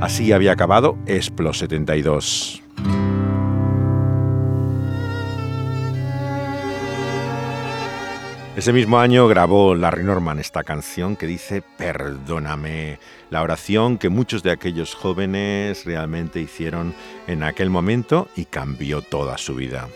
Así 0.02 0.32
había 0.34 0.52
acabado 0.52 1.00
Esplo 1.08 1.52
72. 1.52 2.62
Ese 8.56 8.72
mismo 8.72 9.00
año 9.00 9.28
grabó 9.28 9.76
Larry 9.76 10.06
Norman 10.06 10.39
esta 10.39 10.63
canción 10.63 11.18
que 11.18 11.28
dice 11.28 11.62
Perdóname, 11.78 13.00
la 13.30 13.41
oración 13.41 13.98
que 13.98 14.08
muchos 14.08 14.44
de 14.44 14.52
aquellos 14.52 14.96
jóvenes 14.96 15.84
realmente 15.84 16.39
hicieron 16.39 16.94
en 17.28 17.44
aquel 17.44 17.70
momento 17.70 18.30
y 18.34 18.46
cambió 18.46 19.02
toda 19.02 19.38
su 19.38 19.56
vida. 19.56 19.89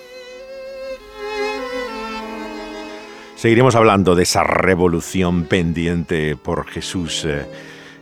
Seguiremos 3.37 3.75
hablando 3.75 4.13
de 4.13 4.23
esa 4.23 4.43
revolución 4.43 5.45
pendiente 5.45 6.35
por 6.35 6.67
Jesús. 6.67 7.25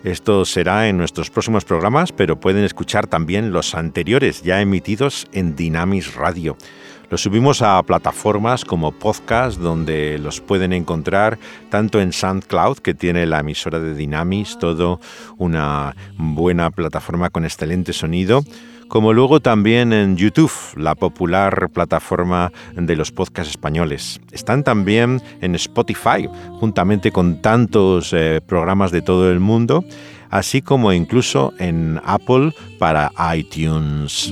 Esto 0.04 0.44
será 0.44 0.90
en 0.90 0.98
nuestros 0.98 1.30
próximos 1.30 1.66
programas, 1.66 2.12
pero 2.12 2.40
pueden 2.40 2.64
escuchar 2.64 3.06
también 3.06 3.52
los 3.52 3.76
anteriores 3.76 4.42
ya 4.42 4.60
emitidos 4.60 5.28
en 5.34 5.56
Dynamis 5.56 6.16
Radio. 6.16 6.58
Los 7.10 7.22
subimos 7.22 7.62
a 7.62 7.82
plataformas 7.84 8.66
como 8.66 8.92
podcast, 8.92 9.60
donde 9.60 10.18
los 10.20 10.42
pueden 10.42 10.74
encontrar 10.74 11.40
tanto 11.70 12.02
en 12.02 12.12
SoundCloud, 12.12 12.80
que 12.80 12.94
tiene 12.94 13.26
la 13.26 13.40
emisora 13.40 13.80
de 13.80 13.96
Dynamis, 13.96 14.58
todo 14.60 15.00
una 15.38 15.96
buena 16.18 16.70
plataforma 16.70 17.30
con 17.30 17.46
excelente 17.46 17.94
sonido, 17.94 18.44
como 18.90 19.14
luego 19.14 19.40
también 19.40 19.94
en 19.94 20.18
YouTube, 20.18 20.52
la 20.76 20.96
popular 20.96 21.70
plataforma 21.70 22.52
de 22.76 22.96
los 22.98 23.14
podcasts 23.14 23.52
españoles. 23.52 24.20
Están 24.34 24.66
también 24.66 25.22
en 25.40 25.56
Spotify, 25.56 26.28
juntamente 26.60 27.14
con 27.14 27.42
tantos 27.42 28.12
eh, 28.12 28.42
programas 28.46 28.92
de 28.92 29.02
todo 29.02 29.32
el 29.32 29.40
mundo, 29.40 29.86
así 30.30 30.62
como 30.62 30.92
incluso 30.92 31.54
en 31.58 32.02
Apple 32.04 32.54
para 32.80 33.12
iTunes. 33.34 34.30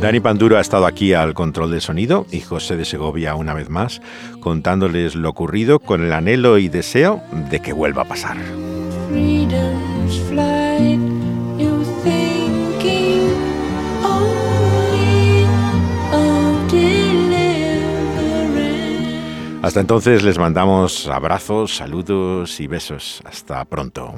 Dani 0.00 0.20
Panduro 0.20 0.56
ha 0.56 0.60
estado 0.60 0.86
aquí 0.86 1.12
al 1.12 1.34
control 1.34 1.72
de 1.72 1.80
sonido 1.80 2.24
y 2.30 2.40
José 2.40 2.76
de 2.76 2.84
Segovia 2.84 3.34
una 3.34 3.52
vez 3.52 3.68
más, 3.68 4.00
contándoles 4.38 5.16
lo 5.16 5.28
ocurrido 5.28 5.80
con 5.80 6.04
el 6.04 6.12
anhelo 6.12 6.58
y 6.58 6.68
deseo 6.68 7.20
de 7.50 7.60
que 7.60 7.72
vuelva 7.72 8.02
a 8.02 8.04
pasar. 8.04 8.36
Hasta 19.62 19.80
entonces 19.80 20.22
les 20.22 20.38
mandamos 20.38 21.08
abrazos, 21.08 21.76
saludos 21.76 22.60
y 22.60 22.68
besos. 22.68 23.20
Hasta 23.24 23.64
pronto. 23.64 24.14